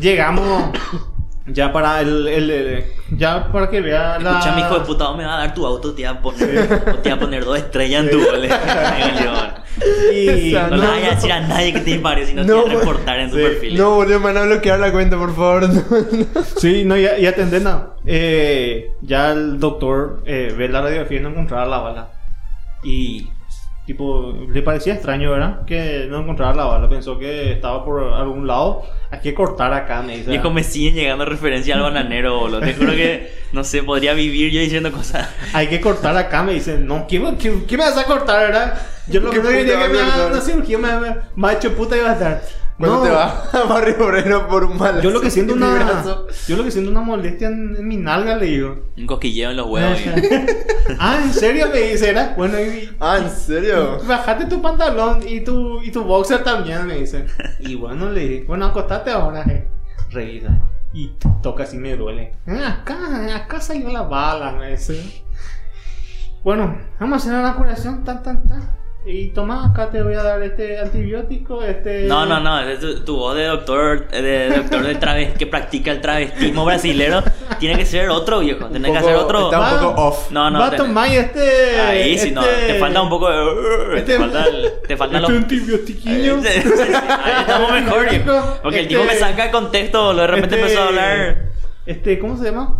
[0.00, 0.70] Llegamos
[1.46, 5.12] ya para el, el- el- ya para que vea la Escucha, mi hijo de puta,
[5.14, 6.68] me va a dar tu auto, te voy a poner,
[7.02, 8.48] te voy a poner dos estrellas en tu gol.
[10.14, 12.78] Y No, le vayas a decir a nadie que te dispare, si no, te a
[12.78, 13.76] reportar en tu sí, perfil.
[13.78, 15.68] No, boludo, me van a bloquear la cuenta, por favor.
[15.68, 15.82] No,
[16.34, 16.42] no.
[16.58, 17.96] Sí, no, ya, ya nada.
[18.04, 22.08] Eh, ya el doctor eh, ve la radiografía y no encontraba la bala.
[22.84, 23.28] Y,
[23.86, 25.64] tipo, le parecía extraño, ¿verdad?
[25.66, 26.88] Que no encontraba la bala.
[26.88, 28.82] Pensó que estaba por algún lado.
[29.10, 30.30] Hay que cortar acá, me dice.
[30.30, 32.60] Viejo, me siguen llegando referencias al bananero, boludo.
[32.60, 35.28] Te juro que, no sé, podría vivir yo diciendo cosas.
[35.52, 36.78] Hay que cortar acá, me dice.
[36.78, 38.78] No, ¿qué, me- qué, qué me vas a cortar, verdad?
[39.08, 40.88] Yo lo ¿Qué que no quería que me haga una cirugía, me,
[41.34, 42.42] macho puta iba a estar.
[42.78, 43.02] Cuando No.
[43.02, 45.74] te vas a Barrio Obrero por un mal Yo lo que siento una.
[45.74, 46.26] brazo.
[46.48, 48.86] Yo lo que siento una molestia en, en mi nalga, le digo.
[48.96, 50.00] Un cosquilleo en los huevos.
[50.00, 50.08] y-
[50.98, 52.10] ah, ¿en serio me dice?
[52.10, 52.34] Era?
[52.36, 53.98] Bueno, y, Ah, ¿en serio?
[54.06, 57.26] Bajate tu pantalón y tu, y tu boxer también, me dice.
[57.60, 59.68] Y bueno, le dije, bueno, acostate ahora, eh.
[60.10, 60.48] Revisa.
[60.94, 61.12] Y
[61.42, 62.34] toca así me duele.
[62.46, 65.22] "Ah, acá, acá salió la bala, me dice.
[66.44, 68.81] Bueno, vamos a hacer una curación, tan, tan, tan.
[69.04, 72.04] Y toma, acá te voy a dar este antibiótico, este...
[72.04, 75.90] No, no, no, es tu, tu voz de doctor, de doctor de traves, que practica
[75.90, 77.20] el travestismo brasilero,
[77.58, 79.46] tiene que ser otro viejo, tiene que hacer otro.
[79.46, 80.30] Está un poco off.
[80.30, 81.80] No, no, Va a te- tomar este...
[81.80, 83.98] ahí sí, no, este- te falta un poco de.
[83.98, 85.42] este- Te falta, el- te faltan Este los.
[85.42, 86.36] antibiotiquillo.
[86.36, 88.58] Ahí estamos mejor, viejo.
[88.62, 91.36] Porque el tipo me Este- saca de contexto, boludo, de repente este- empezó a hablar.
[91.86, 92.76] Este, ¿cómo se llama?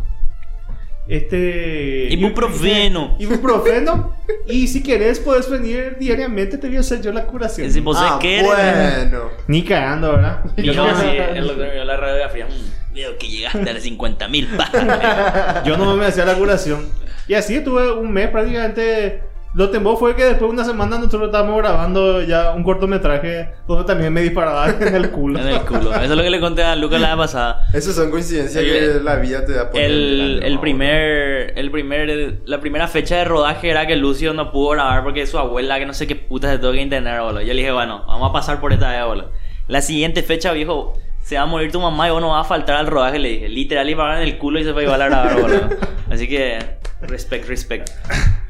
[1.08, 2.06] Este.
[2.10, 3.16] Ibuprofeno.
[3.18, 4.14] Ibuprofeno.
[4.46, 6.58] y si querés, puedes venir diariamente.
[6.58, 7.70] Te voy a hacer yo la curación.
[7.72, 8.46] Si vos ah, querés.
[8.46, 9.30] bueno.
[9.48, 10.44] Ni cagando, ¿verdad?
[10.56, 12.46] Yo Yo sí, el doctor me dio la radiografía.
[12.46, 14.48] mm, Veo que llegaste a las 50 mil
[15.64, 16.86] yo no me hacía la curación.
[17.26, 19.22] Y así estuve un mes prácticamente.
[19.54, 23.84] Lo tembo fue que después de una semana nosotros estábamos grabando ya un cortometraje donde
[23.84, 25.38] también me disparaba en el culo.
[25.40, 25.92] En el culo.
[25.92, 27.66] Eso es lo que le conté a Lucas la vez pasada.
[27.74, 32.38] Esas son coincidencias El- que la vida te da por El, el primer, el primer,
[32.46, 35.84] la primera fecha de rodaje era que Lucio no pudo grabar porque su abuela, que
[35.84, 37.42] no sé qué puta se tuvo que internar, boludo.
[37.42, 39.32] Yo le dije, bueno, vamos a pasar por esta vez, boludo.
[39.68, 42.48] La siguiente fecha, viejo, se va a morir tu mamá y vos no vas a
[42.48, 43.48] faltar al rodaje, le dije.
[43.50, 45.68] Literal, y pagaron el culo y se fue igual a grabar, boludo.
[46.10, 46.58] Así que,
[47.02, 47.90] respect, respect.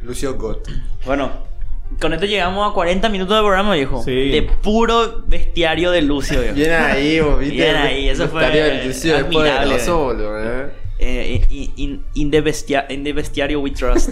[0.03, 0.69] Lucio Gott.
[1.07, 1.31] Bueno,
[2.01, 4.03] con esto llegamos a 40 minutos de programa, viejo.
[4.03, 4.31] Sí.
[4.31, 6.55] De puro bestiario de Lucio, viejo.
[6.55, 7.55] Bien ahí, vos viste.
[7.57, 10.71] Bien ahí, eso fue el Lucio es poderoso, boludo, eh.
[10.99, 14.11] Eh, in, in- in the bestia- in the bestiario we trust.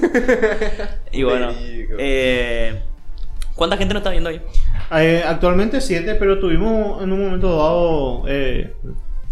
[1.12, 1.52] y bueno,
[1.98, 2.82] eh,
[3.54, 4.40] ¿cuánta gente nos está viendo ahí?
[4.96, 8.24] Eh, actualmente 7, pero tuvimos en un momento dado.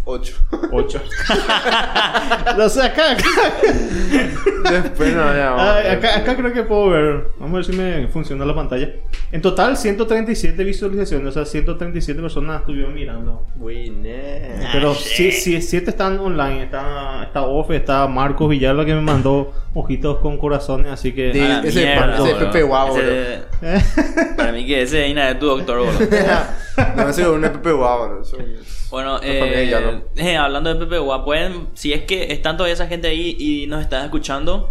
[0.08, 0.34] Eh, Ocho.
[0.72, 1.00] 8.
[2.58, 3.24] o sea, acá, acá,
[4.70, 7.28] Después no Ah, acá, acá creo que puedo ver.
[7.38, 8.88] Vamos a ver si me funciona la pantalla.
[9.32, 11.28] En total, 137 visualizaciones.
[11.28, 13.46] O sea, 137 personas estuvieron mirando.
[13.56, 14.70] Buena.
[14.72, 15.30] Pero Ah, sí.
[15.30, 16.64] sí, siete están online.
[16.64, 20.90] Está, está Ofe, está Marcos Villalba que me mandó ojitos con corazones.
[20.90, 21.32] Así que.
[21.32, 21.68] Sí.
[21.68, 22.34] Ese mierda, ese.
[22.34, 23.42] Pepe Guau, Ese-
[24.36, 25.98] Para mí que ese es Ina de tu doctor, boludo.
[26.96, 28.22] no, ese es un Guau, boludo.
[28.22, 28.36] Eso-
[28.90, 29.38] Bueno, eh,
[30.16, 33.66] eh, hablando de Pepe Gua, pueden, si es que están todavía esa gente ahí y
[33.66, 34.70] nos están escuchando,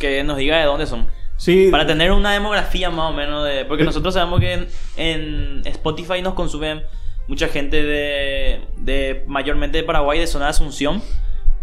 [0.00, 1.06] que nos diga de dónde son.
[1.36, 3.64] Sí, Para tener una demografía más o menos de...
[3.64, 6.82] Porque nosotros sabemos que en, en Spotify nos consumen
[7.26, 11.02] mucha gente de, de mayormente de Paraguay, de zona de Asunción.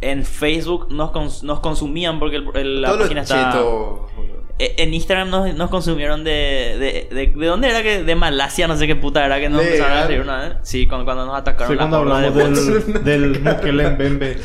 [0.02, 3.52] En Facebook nos, cons- nos consumían porque el- el- la página está...
[4.18, 6.78] Eh, En Instagram nos, nos consumieron de,
[7.12, 7.28] de, de...
[7.36, 8.04] ¿De dónde era que...?
[8.04, 10.54] De Malasia, no sé qué puta era que nos empezaron a seguir una vez.
[10.64, 13.04] Sí, cuando, cuando nos atacaron sí, la cuando horda de hablamos bots.
[13.04, 14.38] del, del Mukele Mbembe.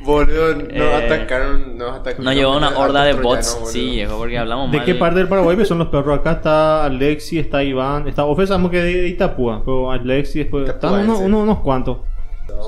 [0.00, 2.24] Boludo, nos Eh, atacaron, nos atacaron.
[2.26, 3.58] Nos llevó una horda de bots.
[3.66, 4.84] Sí, viejo, porque hablamos ¿De mal.
[4.86, 6.18] qué parte del Paraguay son los perros?
[6.18, 10.68] Acá está Alexi, está Iván, está Ofe, sabemos que de Itapúa, pero Alexi después.
[10.68, 11.10] Están Itapuense.
[11.10, 11.98] unos, unos, unos cuantos.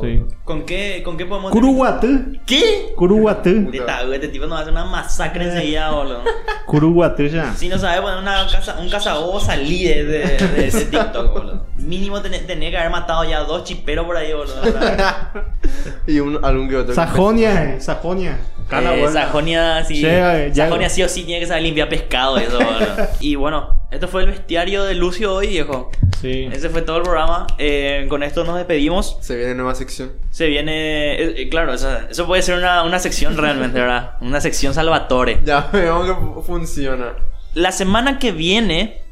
[0.01, 0.22] Sí.
[0.45, 1.51] ¿Con qué, ¿Con qué podemos...
[1.53, 2.32] Curuguatú.
[2.47, 2.93] ¿Qué?
[2.97, 3.70] Curuguatú.
[3.72, 6.22] Esta- Este tipo nos hace una masacre enseguida, boludo.
[6.66, 7.55] Curuguatú ya.
[7.55, 11.66] Si no sabes poner una casa, un cazabobo, salí de, de, de ese TikTok, boludo.
[11.76, 14.55] Mínimo tenés, tenés que haber matado ya dos chiperos por ahí, boludo.
[16.07, 16.95] Y un, algún que otro.
[16.95, 18.39] Sajonia, eh, Sajonia.
[18.68, 19.09] Cala, Eh.
[19.12, 20.03] Sajonia sí.
[20.05, 23.09] Eh, Sajonia sí o sí tiene que saber limpiar pescado y eso, boludo.
[23.20, 25.91] Y bueno, esto fue el bestiario de Lucio hoy, viejo.
[26.20, 26.49] Sí.
[26.53, 27.47] Ese fue todo el programa.
[27.59, 29.18] Eh, con esto nos despedimos.
[29.20, 30.12] Se viene nueva sección.
[30.30, 31.14] Se viene.
[31.14, 34.12] eh, eh, claro, eso, eso puede ser una, una sección realmente, ¿verdad?
[34.20, 35.41] Una sección Salvatore.
[35.45, 37.14] Ya vemos que fu- funciona.
[37.55, 39.03] La semana que viene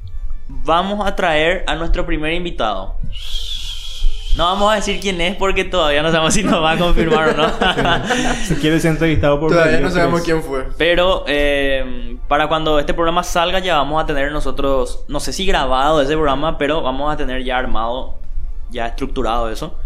[0.49, 2.97] vamos a traer a nuestro primer invitado.
[4.37, 7.29] No vamos a decir quién es porque todavía no sabemos si nos va a confirmar
[7.29, 7.49] o no.
[8.45, 10.67] Si quieres ser entrevistado por Todavía no sabemos quién fue.
[10.77, 15.47] Pero eh, para cuando este programa salga ya vamos a tener nosotros, no sé si
[15.47, 18.17] grabado ese programa, pero vamos a tener ya armado,
[18.71, 19.77] ya estructurado eso.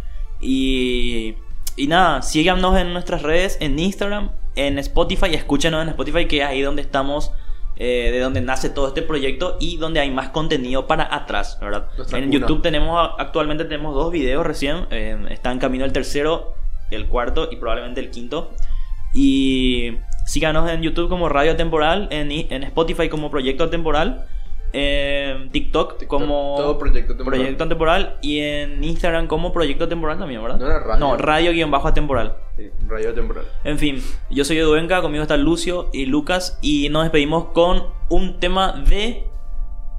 [0.40, 1.34] Y,
[1.76, 6.46] y nada, síganos en nuestras redes, en Instagram, en Spotify, escúchenos en Spotify que es
[6.46, 7.32] ahí donde estamos,
[7.80, 11.86] eh, de donde nace todo este proyecto y donde hay más contenido para atrás, ¿verdad?
[11.96, 12.38] Nuestra en cuna.
[12.40, 16.54] YouTube tenemos, actualmente tenemos dos videos recién, eh, está en camino el tercero,
[16.90, 18.50] el cuarto y probablemente el quinto.
[19.14, 19.92] Y
[20.26, 24.26] síganos en YouTube como Radio Temporal, en, en Spotify como Proyecto Temporal,
[24.72, 27.40] en TikTok, TikTok, como todo Proyecto Temporal.
[27.40, 30.58] Proyecto Temporal y en Instagram como Proyecto Temporal también, ¿verdad?
[30.58, 30.98] No era radio.
[31.00, 32.36] No, radio-atemporal.
[32.56, 33.44] Sí, rayo temporal.
[33.64, 38.40] En fin, yo soy Eduenca, conmigo está Lucio y Lucas y nos despedimos con un
[38.40, 39.24] tema de...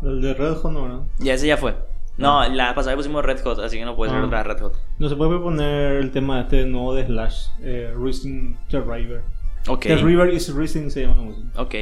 [0.03, 0.99] El de Red Hot, no, ¿verdad?
[1.19, 1.75] Ya, ese ya fue.
[2.17, 4.25] No, la pasada pusimos Red Hot, así que no puede ser Ah.
[4.25, 4.73] otra Red Hot.
[4.97, 9.21] No se puede poner el tema este nuevo de Slash, eh, Racing the River.
[9.67, 9.83] Ok.
[9.83, 11.47] The River is Racing se llama la música.
[11.61, 11.75] Ok.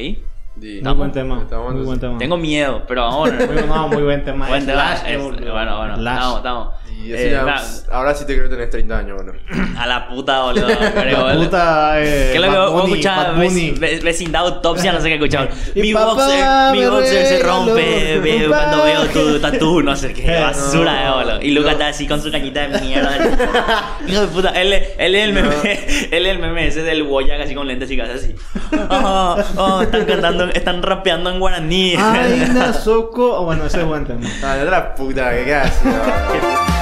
[0.59, 2.17] Di- Muy buen tema, Estamos muy buen tema.
[2.17, 4.47] Tengo miedo, pero vamos Muy, no, muy buen tema.
[4.49, 4.93] Buen tema.
[5.07, 5.51] Es- boludo.
[5.53, 5.95] bueno, bueno.
[5.97, 6.67] Estamos, estamos.
[6.99, 9.39] Y Eh, ya- ahora sí te creo que tenés 30 años, bueno.
[9.77, 10.67] a la puta, boludo.
[10.95, 13.37] Pero, La puta, eh, ¿Qué es lo que vos escuchabas?
[14.03, 15.49] Vecindad autopsia, no sé qué escuchaban.
[15.75, 20.39] Y Mi papá boxer, mi boxer se rompe cuando veo tu tatu, no sé qué.
[20.39, 21.41] Basura, eh, boludo.
[21.43, 23.15] Y Lucas está así con su cañita de mierda.
[24.07, 24.49] Hijo de puta.
[24.59, 25.49] Él, es- él es el meme,
[26.11, 28.35] él es el meme ese del Boyac así con lentes y casi así.
[28.89, 31.95] Oh, oh, están cantando, están rapeando en guaraní.
[31.97, 33.39] Ay, Nasoco.
[33.39, 34.27] Oh, bueno, ese es buen tema.
[34.43, 35.81] Ah, de otra puta, ¿qué haces?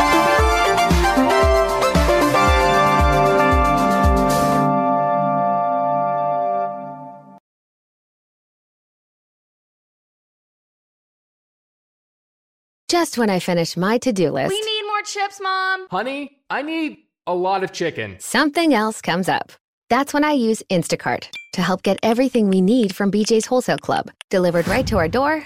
[12.88, 15.88] Just when I finish my to do list, We need more chips, Mom.
[15.90, 16.98] Honey, I need
[17.28, 18.18] a lot of chicken.
[18.20, 19.52] something else comes up.
[19.90, 24.10] That's when I use Instacart to help get everything we need from BJ's Wholesale Club
[24.30, 25.46] delivered right to our door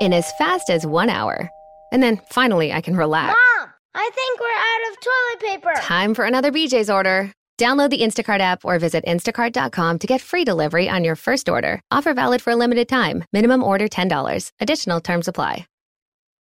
[0.00, 1.50] in as fast as one hour.
[1.90, 3.28] And then finally, I can relax.
[3.28, 5.86] Mom, I think we're out of toilet paper.
[5.86, 7.32] Time for another BJ's order.
[7.58, 11.80] Download the Instacart app or visit instacart.com to get free delivery on your first order.
[11.90, 13.24] Offer valid for a limited time.
[13.32, 14.52] Minimum order $10.
[14.60, 15.66] Additional terms apply.